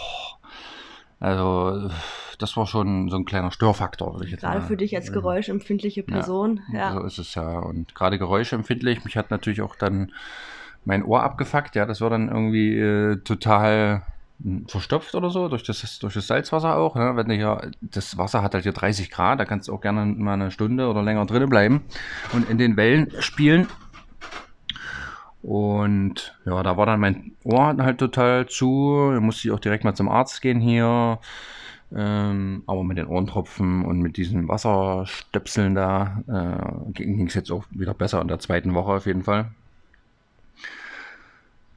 Also, 1.19 1.89
das 2.37 2.57
war 2.57 2.67
schon 2.67 3.09
so 3.09 3.15
ein 3.15 3.23
kleiner 3.23 3.51
Störfaktor, 3.51 4.13
würde 4.13 4.25
ich 4.25 4.31
jetzt 4.31 4.41
Gerade 4.41 4.59
mal 4.59 4.65
für 4.65 4.75
dich 4.75 4.93
als 4.95 5.05
sagen. 5.05 5.19
geräuschempfindliche 5.19 6.03
Person. 6.03 6.59
Ja. 6.73 6.91
So 6.91 7.03
ist 7.03 7.17
es 7.17 7.35
ja. 7.35 7.59
Und 7.59 7.95
gerade 7.95 8.19
geräuschempfindlich, 8.19 9.05
mich 9.05 9.15
hat 9.15 9.31
natürlich 9.31 9.61
auch 9.61 9.75
dann 9.75 10.11
mein 10.83 11.03
Ohr 11.03 11.23
abgefuckt. 11.23 11.75
Ja, 11.75 11.85
das 11.85 12.01
war 12.01 12.09
dann 12.09 12.27
irgendwie 12.27 12.77
äh, 12.77 13.15
total 13.23 14.01
mh, 14.39 14.63
verstopft 14.67 15.15
oder 15.15 15.29
so, 15.29 15.47
durch 15.47 15.63
das, 15.63 15.99
durch 15.99 16.13
das 16.13 16.27
Salzwasser 16.27 16.75
auch. 16.75 16.95
Ne? 16.95 17.15
Wenn 17.15 17.29
du 17.29 17.35
hier, 17.35 17.71
das 17.79 18.17
Wasser 18.17 18.43
hat 18.43 18.53
halt 18.53 18.63
hier 18.63 18.73
30 18.73 19.09
Grad, 19.09 19.39
da 19.39 19.45
kannst 19.45 19.69
du 19.69 19.73
auch 19.73 19.81
gerne 19.81 20.05
mal 20.05 20.33
eine 20.33 20.51
Stunde 20.51 20.89
oder 20.89 21.01
länger 21.03 21.25
drinnen 21.25 21.49
bleiben 21.49 21.83
und 22.33 22.49
in 22.49 22.57
den 22.57 22.75
Wellen 22.75 23.11
spielen. 23.19 23.67
Und 25.43 26.39
ja, 26.45 26.63
da 26.63 26.77
war 26.77 26.85
dann 26.85 27.01
mein 27.01 27.33
Ohr 27.43 27.75
halt 27.77 27.97
total 27.99 28.47
zu. 28.47 29.11
Da 29.13 29.19
musste 29.19 29.47
ich 29.47 29.53
auch 29.53 29.59
direkt 29.59 29.83
mal 29.83 29.93
zum 29.93 30.09
Arzt 30.09 30.41
gehen 30.41 30.61
hier. 30.61 31.19
Ähm, 31.95 32.63
aber 32.65 32.83
mit 32.83 32.97
den 32.97 33.07
Ohrentropfen 33.07 33.85
und 33.85 33.99
mit 33.99 34.17
diesen 34.17 34.47
Wasserstöpseln 34.47 35.75
da 35.75 36.23
äh, 36.27 36.91
ging 36.93 37.27
es 37.27 37.35
jetzt 37.35 37.51
auch 37.51 37.65
wieder 37.69 37.93
besser 37.93 38.19
in 38.21 38.27
der 38.29 38.39
zweiten 38.39 38.73
Woche 38.73 38.93
auf 38.93 39.05
jeden 39.05 39.23
Fall. 39.23 39.51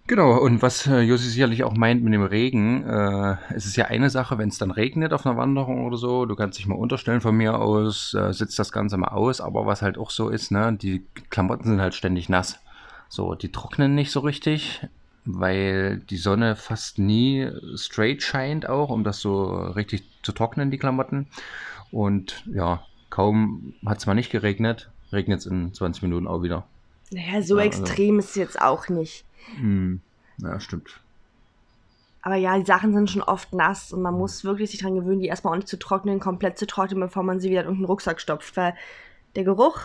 Genau, 0.09 0.39
und 0.41 0.63
was 0.63 0.87
äh, 0.87 1.01
Josi 1.01 1.29
sicherlich 1.29 1.65
auch 1.65 1.75
meint 1.75 2.05
mit 2.05 2.15
dem 2.15 2.23
Regen, 2.23 2.85
äh, 2.85 3.37
es 3.55 3.67
ist 3.67 3.77
ja 3.77 3.87
eine 3.87 4.09
Sache, 4.09 4.39
wenn 4.39 4.49
es 4.49 4.57
dann 4.57 4.71
regnet 4.71 5.13
auf 5.13 5.27
einer 5.27 5.37
Wanderung 5.37 5.85
oder 5.85 5.97
so, 5.97 6.27
du 6.27 6.37
kannst 6.37 6.59
dich 6.59 6.69
mal 6.69 6.77
unterstellen 6.77 7.21
von 7.21 7.37
mir 7.37 7.59
aus, 7.59 8.15
äh, 8.15 8.33
sitzt 8.33 8.59
das 8.61 8.71
Ganze 8.71 8.97
mal 8.99 9.09
aus, 9.09 9.41
aber 9.41 9.67
was 9.67 9.83
halt 9.83 9.99
auch 9.99 10.11
so 10.11 10.29
ist, 10.29 10.53
ne, 10.53 10.73
die 10.81 11.05
Klamotten 11.29 11.65
sind 11.65 11.81
halt 11.81 11.95
ständig 11.95 12.29
nass. 12.29 12.61
So, 13.09 13.35
die 13.35 13.53
trocknen 13.53 13.95
nicht 13.95 14.11
so 14.11 14.21
richtig, 14.21 14.87
weil 15.25 15.99
die 16.11 16.17
Sonne 16.17 16.57
fast 16.57 16.99
nie 16.99 17.51
straight 17.77 18.23
scheint 18.23 18.69
auch, 18.69 18.91
um 18.91 19.05
das 19.05 19.21
so 19.21 19.47
richtig 19.55 20.05
zu 20.23 20.33
trocknen, 20.33 20.71
die 20.71 20.79
Klamotten. 20.79 21.27
Und 21.91 22.45
ja, 22.53 22.83
kaum 23.11 23.75
hat 23.85 23.99
es 23.99 24.07
mal 24.07 24.15
nicht 24.15 24.31
geregnet, 24.31 24.91
regnet 25.13 25.41
es 25.41 25.47
in 25.47 25.73
20 25.73 26.03
Minuten 26.03 26.27
auch 26.27 26.43
wieder. 26.43 26.65
Naja, 27.11 27.43
so 27.43 27.59
Ja, 27.59 27.65
also- 27.65 27.83
extrem 27.83 28.19
ist 28.19 28.31
es 28.31 28.35
jetzt 28.37 28.61
auch 28.61 28.89
nicht. 28.89 29.25
Hm, 29.57 30.01
ja, 30.39 30.59
stimmt. 30.61 31.01
Aber 32.23 32.35
ja, 32.35 32.59
die 32.59 32.67
Sachen 32.67 32.93
sind 32.93 33.09
schon 33.09 33.23
oft 33.23 33.53
nass 33.53 33.93
und 33.93 34.03
man 34.03 34.15
muss 34.15 34.43
wirklich 34.45 34.73
sich 34.73 34.81
dran 34.81 34.97
gewöhnen, 34.97 35.21
die 35.21 35.29
erstmal 35.29 35.53
auch 35.53 35.57
nicht 35.57 35.69
zu 35.69 35.79
trocknen, 35.79 36.19
komplett 36.19 36.59
zu 36.59 36.67
trocknen, 36.67 36.99
bevor 36.99 37.23
man 37.23 37.39
sie 37.39 37.51
wieder 37.51 37.61
in 37.61 37.67
irgendeinen 37.67 37.87
Rucksack 37.87 38.21
stopft. 38.21 38.57
Weil 38.57 38.75
der 39.37 39.45
Geruch, 39.45 39.79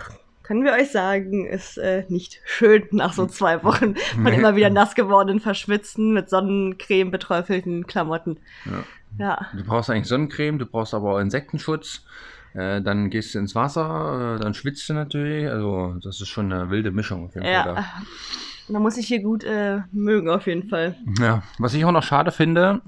können 0.51 0.65
wir 0.65 0.73
euch 0.73 0.91
sagen, 0.91 1.45
ist 1.45 1.77
äh, 1.77 2.03
nicht 2.09 2.41
schön 2.43 2.83
nach 2.91 3.13
so 3.13 3.25
zwei 3.25 3.63
Wochen 3.63 3.95
von 3.95 4.23
Nee. 4.23 4.35
immer 4.35 4.57
wieder 4.57 4.69
nass 4.69 4.95
gewordenen, 4.95 5.39
verschwitzten, 5.39 6.11
mit 6.11 6.29
Sonnencreme 6.29 7.09
beträufelten 7.09 7.87
Klamotten. 7.87 8.37
Ja. 8.65 8.83
Ja. 9.17 9.45
Du 9.55 9.63
brauchst 9.63 9.89
eigentlich 9.89 10.09
Sonnencreme, 10.09 10.59
du 10.59 10.65
brauchst 10.65 10.93
aber 10.93 11.13
auch 11.13 11.19
Insektenschutz. 11.19 12.03
Äh, 12.53 12.81
dann 12.81 13.09
gehst 13.09 13.33
du 13.33 13.39
ins 13.39 13.55
Wasser, 13.55 14.35
äh, 14.35 14.43
dann 14.43 14.53
schwitzt 14.53 14.89
du 14.89 14.93
natürlich. 14.93 15.47
Also, 15.47 15.95
das 16.03 16.19
ist 16.19 16.27
schon 16.27 16.51
eine 16.51 16.69
wilde 16.69 16.91
Mischung 16.91 17.27
auf 17.27 17.35
jeden 17.35 17.45
Fall. 17.45 17.53
Ja. 17.53 17.73
Da. 17.73 17.85
Man 18.67 18.81
muss 18.81 18.95
sich 18.95 19.07
hier 19.07 19.21
gut 19.21 19.45
äh, 19.45 19.79
mögen, 19.93 20.29
auf 20.29 20.47
jeden 20.47 20.67
Fall. 20.67 20.97
Ja, 21.21 21.43
was 21.59 21.73
ich 21.75 21.85
auch 21.85 21.93
noch 21.93 22.03
schade 22.03 22.31
finde, 22.31 22.81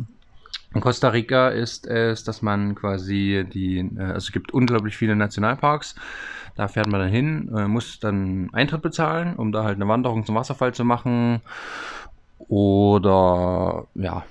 in 0.73 0.81
Costa 0.81 1.09
Rica 1.09 1.49
ist 1.49 1.85
es, 1.87 2.23
dass 2.23 2.41
man 2.41 2.75
quasi 2.75 3.45
die, 3.51 3.79
äh, 3.79 4.01
also 4.01 4.17
es 4.17 4.31
gibt 4.31 4.53
unglaublich 4.53 4.97
viele 4.97 5.15
Nationalparks. 5.15 5.95
Da 6.55 6.67
fährt 6.67 6.87
man 6.87 7.01
dann 7.01 7.09
hin, 7.09 7.51
äh, 7.55 7.67
muss 7.67 7.99
dann 7.99 8.49
Eintritt 8.53 8.81
bezahlen, 8.81 9.35
um 9.35 9.51
da 9.51 9.63
halt 9.63 9.75
eine 9.75 9.87
Wanderung 9.87 10.25
zum 10.25 10.35
Wasserfall 10.35 10.73
zu 10.73 10.83
machen. 10.83 11.41
Oder 12.47 13.85
ja, 13.95 14.25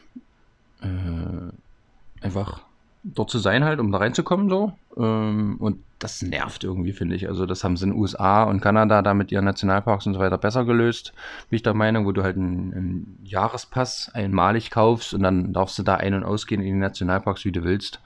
äh, 0.83 2.25
einfach 2.25 2.63
dort 3.03 3.31
zu 3.31 3.39
sein 3.39 3.65
halt, 3.65 3.81
um 3.81 3.91
da 3.91 3.99
reinzukommen 3.99 4.49
so. 4.49 4.73
Ähm, 4.97 5.57
und 5.59 5.83
das 6.03 6.23
nervt 6.23 6.65
irgendwie, 6.65 6.93
finde 6.93 7.15
ich. 7.17 7.29
Also 7.29 7.47
das 7.47 7.65
haben 7.65 7.77
sie 7.77 7.85
in 7.85 7.91
den 7.91 7.99
USA 7.99 8.43
und 8.45 8.61
Kanada 8.61 9.03
da 9.03 9.15
mit 9.15 9.31
ihren 9.31 9.45
Nationalparks 9.45 10.07
und 10.07 10.15
so 10.15 10.21
weiter 10.21 10.39
besser 10.39 10.65
gelöst, 10.65 11.13
bin 11.49 11.57
ich 11.57 11.63
der 11.63 11.75
Meinung, 11.75 12.07
wo 12.07 12.13
du 12.13 12.23
halt 12.23 12.37
einen, 12.37 12.75
einen 12.75 13.19
Jahrespass 13.25 14.11
einmalig 14.13 14.71
kaufst 14.71 15.15
und 15.15 15.23
dann 15.23 15.53
darfst 15.53 15.79
du 15.79 15.83
da 15.83 15.97
ein- 15.97 16.15
und 16.15 16.25
ausgehen 16.25 16.61
in 16.61 16.75
die 16.75 16.81
Nationalparks, 16.81 17.45
wie 17.45 17.53
du 17.53 17.63
willst. 17.65 18.01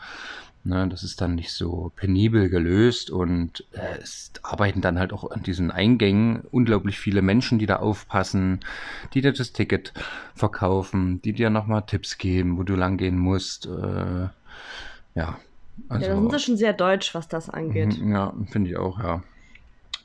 Ne, 0.64 0.88
das 0.88 1.04
ist 1.04 1.20
dann 1.20 1.36
nicht 1.36 1.52
so 1.52 1.92
penibel 1.94 2.48
gelöst 2.48 3.08
und 3.08 3.64
äh, 3.70 3.98
es 4.02 4.32
arbeiten 4.42 4.80
dann 4.80 4.98
halt 4.98 5.12
auch 5.12 5.30
an 5.30 5.44
diesen 5.44 5.70
Eingängen 5.70 6.40
unglaublich 6.50 6.98
viele 6.98 7.22
Menschen, 7.22 7.60
die 7.60 7.66
da 7.66 7.76
aufpassen, 7.76 8.58
die 9.14 9.20
dir 9.20 9.32
das 9.32 9.52
Ticket 9.52 9.92
verkaufen, 10.34 11.22
die 11.22 11.34
dir 11.34 11.50
nochmal 11.50 11.84
Tipps 11.86 12.18
geben, 12.18 12.58
wo 12.58 12.64
du 12.64 12.74
lang 12.74 12.96
gehen 12.96 13.16
musst. 13.16 13.66
Äh, 13.66 14.28
ja, 15.14 15.38
ja, 15.90 15.98
da 15.98 16.14
sind 16.14 16.30
sie 16.30 16.38
schon 16.40 16.56
sehr 16.56 16.72
deutsch, 16.72 17.14
was 17.14 17.28
das 17.28 17.50
angeht. 17.50 17.98
Mhm, 17.98 18.12
Ja, 18.12 18.32
finde 18.50 18.70
ich 18.70 18.76
auch, 18.76 18.98
ja. 18.98 19.22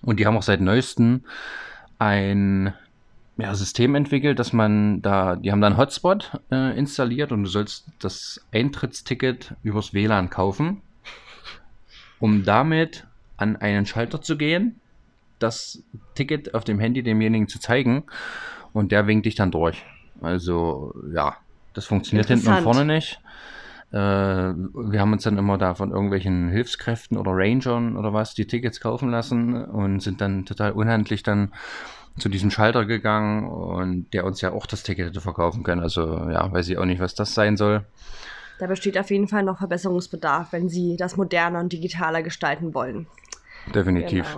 Und 0.02 0.20
die 0.20 0.26
haben 0.26 0.38
auch 0.38 0.44
seit 0.44 0.62
neuestem 0.62 1.24
ein 2.00 2.74
ja, 3.38 3.54
System 3.56 3.96
entwickelt, 3.96 4.40
dass 4.40 4.54
man 4.54 5.02
da, 5.02 5.36
die 5.36 5.52
haben 5.52 5.62
da 5.62 5.68
einen 5.68 5.78
Hotspot 5.78 6.40
äh, 6.52 6.78
installiert 6.78 7.32
und 7.32 7.44
du 7.44 7.50
sollst 7.50 7.86
das 8.00 8.42
Eintrittsticket 8.52 9.56
übers 9.64 9.94
WLAN 9.94 10.30
kaufen, 10.30 10.82
um 12.20 12.44
damit 12.44 13.06
an 13.38 13.56
einen 13.56 13.86
Schalter 13.86 14.22
zu 14.22 14.38
gehen, 14.38 14.80
das 15.40 15.82
Ticket 16.16 16.54
auf 16.54 16.64
dem 16.64 16.80
Handy 16.80 17.02
demjenigen 17.04 17.48
zu 17.48 17.60
zeigen 17.60 18.04
und 18.74 18.92
der 18.92 19.08
winkt 19.08 19.26
dich 19.26 19.36
dann 19.36 19.52
durch. 19.52 19.84
Also 20.22 20.94
ja, 21.14 21.38
das 21.74 21.86
funktioniert 21.86 22.28
hinten 22.28 22.48
und 22.48 22.62
vorne 22.62 22.86
nicht. 22.86 23.20
Äh, 23.92 23.98
wir 23.98 25.00
haben 25.02 25.14
uns 25.14 25.24
dann 25.24 25.38
immer 25.38 25.58
da 25.58 25.76
von 25.76 25.92
irgendwelchen 25.92 26.50
Hilfskräften 26.50 27.18
oder 27.18 27.32
Rangern 27.34 27.98
oder 27.98 28.14
was 28.14 28.34
die 28.34 28.48
Tickets 28.48 28.80
kaufen 28.80 29.10
lassen 29.10 29.66
und 29.66 30.02
sind 30.02 30.22
dann 30.22 30.46
total 30.46 30.72
unhandlich 30.72 31.24
dann 31.24 31.52
zu 32.18 32.30
diesem 32.30 32.52
Schalter 32.52 32.86
gegangen 32.86 33.48
und 33.48 34.14
der 34.14 34.26
uns 34.26 34.42
ja 34.42 34.52
auch 34.52 34.66
das 34.66 34.84
Ticket 34.84 35.08
hätte 35.08 35.22
verkaufen 35.22 35.64
können. 35.64 35.82
Also 35.82 36.30
ja, 36.30 36.52
weiß 36.52 36.70
ich 36.70 36.78
auch 36.78 36.86
nicht, 36.86 37.02
was 37.02 37.16
das 37.16 37.34
sein 37.34 37.58
soll. 37.58 37.84
Da 38.60 38.68
besteht 38.68 38.98
auf 38.98 39.10
jeden 39.10 39.28
Fall 39.28 39.44
noch 39.44 39.58
Verbesserungsbedarf, 39.58 40.52
wenn 40.52 40.70
sie 40.70 40.96
das 40.96 41.18
moderner 41.18 41.60
und 41.60 41.74
digitaler 41.74 42.22
gestalten 42.22 42.74
wollen. 42.74 43.08
Definitiv. 43.74 44.38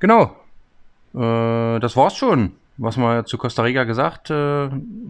Genau. 0.00 0.34
Genau. 1.12 1.76
Äh, 1.76 1.80
das 1.80 1.96
war's 1.96 2.16
schon, 2.16 2.52
was 2.76 2.96
wir 2.96 3.24
zu 3.24 3.38
Costa 3.38 3.62
Rica 3.62 3.84
gesagt 3.84 4.30
äh, 4.30 4.34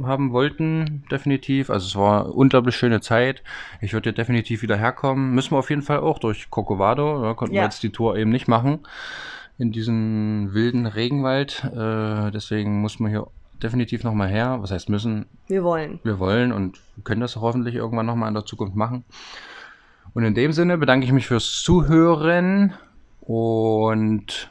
haben 0.03 0.33
wollten. 0.33 1.05
Definitiv. 1.11 1.71
Also 1.71 1.87
es 1.87 1.97
war 1.97 2.25
eine 2.25 2.33
unglaublich 2.33 2.77
schöne 2.77 3.01
Zeit. 3.01 3.43
Ich 3.81 3.93
würde 3.93 4.13
definitiv 4.13 4.63
wieder 4.63 4.77
herkommen. 4.77 5.35
Müssen 5.35 5.53
wir 5.53 5.59
auf 5.59 5.71
jeden 5.71 5.83
Fall 5.83 6.01
auch 6.01 6.19
durch 6.19 6.51
Corcovado. 6.51 7.23
Da 7.23 7.35
konnten 7.35 7.55
wir 7.55 7.61
Ja. 7.61 7.65
jetzt 7.67 7.83
die 7.83 7.91
Tour 7.91 8.17
eben 8.17 8.31
nicht 8.31 8.49
machen. 8.49 8.81
In 9.59 9.73
diesen 9.73 10.53
wilden 10.53 10.87
Regenwald. 10.87 11.65
Äh, 11.65 12.31
deswegen 12.33 12.81
muss 12.81 13.01
man 13.01 13.11
hier 13.11 13.27
definitiv 13.63 14.05
nochmal 14.05 14.29
her. 14.29 14.59
Was 14.61 14.71
heißt 14.71 14.89
müssen? 14.91 15.27
Wir 15.47 15.63
wollen. 15.65 16.01
wir 16.03 16.19
wollen 16.19 16.53
und 16.53 16.81
können 17.05 17.21
das 17.23 17.37
hoffentlich 17.37 17.75
irgendwann 17.77 18.05
nochmal 18.07 18.29
in 18.29 18.35
der 18.35 18.45
Zukunft 18.45 18.77
machen. 18.77 19.05
Und 20.13 20.25
in 20.25 20.35
dem 20.35 20.53
Sinne 20.53 20.77
bedanke 20.77 21.07
ich 21.07 21.13
mich 21.13 21.27
fürs 21.27 21.63
Zuhören 21.63 22.75
und 23.21 24.51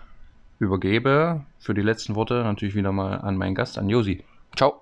übergebe 0.64 1.42
für 1.60 1.74
die 1.74 1.82
letzten 1.82 2.16
Worte 2.16 2.36
natürlich 2.44 2.76
wieder 2.76 2.92
mal 2.92 3.18
an 3.20 3.38
meinen 3.38 3.56
Gast, 3.56 3.78
an 3.78 3.90
Josi. 3.90 4.24
Ciao. 4.56 4.82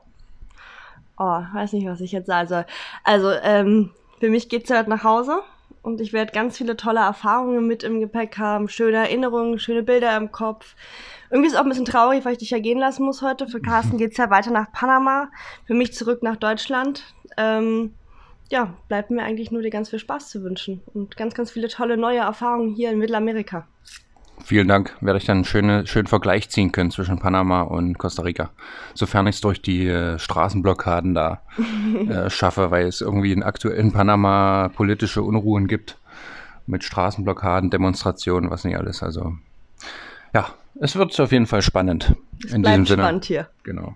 Oh, 1.18 1.42
weiß 1.54 1.74
nicht, 1.74 1.88
was 1.88 2.02
ich 2.02 2.12
jetzt 2.12 2.28
sagen 2.28 2.48
soll. 2.48 2.66
Also, 3.04 3.32
ähm, 3.44 3.92
für 4.20 4.30
mich 4.30 4.50
geht's 4.50 4.70
heute 4.72 4.90
nach 4.90 5.04
Hause 5.04 5.42
und 5.84 6.00
ich 6.00 6.14
werde 6.14 6.32
ganz 6.32 6.58
viele 6.58 6.78
tolle 6.78 7.00
Erfahrungen 7.00 7.66
mit 7.68 7.84
im 7.84 8.00
Gepäck 8.00 8.38
haben, 8.38 8.70
schöne 8.70 8.98
Erinnerungen, 8.98 9.60
schöne 9.60 9.84
Bilder 9.84 10.16
im 10.16 10.32
Kopf. 10.32 10.76
Irgendwie 11.30 11.48
ist 11.48 11.54
es 11.54 11.60
auch 11.60 11.64
ein 11.64 11.70
bisschen 11.70 11.86
traurig, 11.86 12.24
weil 12.24 12.34
ich 12.34 12.40
dich 12.40 12.52
ja 12.52 12.60
gehen 12.60 12.78
lassen 12.78 13.04
muss 13.04 13.22
heute. 13.22 13.48
Für 13.48 13.62
Carsten 13.62 13.98
geht's 14.00 14.18
ja 14.18 14.30
weiter 14.30 14.52
nach 14.52 14.72
Panama, 14.72 15.30
für 15.66 15.74
mich 15.74 15.94
zurück 15.94 16.24
nach 16.24 16.36
Deutschland. 16.36 17.04
Ähm, 17.38 17.94
ja, 18.52 18.74
bleibt 18.90 19.12
mir 19.12 19.24
eigentlich 19.24 19.52
nur 19.52 19.62
dir 19.62 19.70
ganz 19.70 19.90
viel 19.90 20.00
Spaß 20.00 20.30
zu 20.30 20.44
wünschen 20.44 20.82
und 20.94 21.18
ganz, 21.18 21.34
ganz 21.34 21.52
viele 21.52 21.70
tolle 21.70 21.98
neue 21.98 22.20
Erfahrungen 22.20 22.76
hier 22.76 22.92
in 22.92 23.00
Mittelamerika. 23.00 23.66
Vielen 24.44 24.68
Dank. 24.68 24.96
Werde 25.02 25.18
ich 25.18 25.26
dann 25.26 25.38
einen 25.38 25.46
schönen, 25.46 25.88
schönen 25.88 26.08
Vergleich 26.08 26.50
ziehen 26.50 26.72
können 26.72 26.92
zwischen 26.92 27.20
Panama 27.20 27.62
und 27.62 27.98
Costa 27.98 28.24
Rica. 28.24 28.50
Sofern 28.94 29.28
ich 29.28 29.36
es 29.36 29.42
durch 29.42 29.62
die 29.62 29.88
äh, 29.88 30.20
Straßenblockaden 30.20 31.14
da 31.14 31.42
äh, 32.10 32.30
schaffe, 32.30 32.72
weil 32.72 32.88
es 32.88 33.02
irgendwie 33.02 33.32
in 33.32 33.44
aktuellen 33.44 33.92
Panama 33.92 34.70
politische 34.70 35.22
Unruhen 35.22 35.68
gibt. 35.68 35.98
Mit 36.68 36.84
Straßenblockaden, 36.84 37.70
Demonstrationen, 37.70 38.50
was 38.50 38.64
nicht 38.64 38.78
alles. 38.78 39.04
Also 39.04 39.34
ja, 40.34 40.48
es 40.80 40.96
wird 40.96 41.20
auf 41.20 41.32
jeden 41.32 41.48
Fall 41.48 41.62
spannend. 41.62 42.16
Es 42.46 42.54
in 42.54 42.62
bleibt 42.62 42.76
diesem 42.76 42.86
Sinne. 42.86 43.04
spannend 43.04 43.26
hier. 43.26 43.48
Genau. 43.64 43.96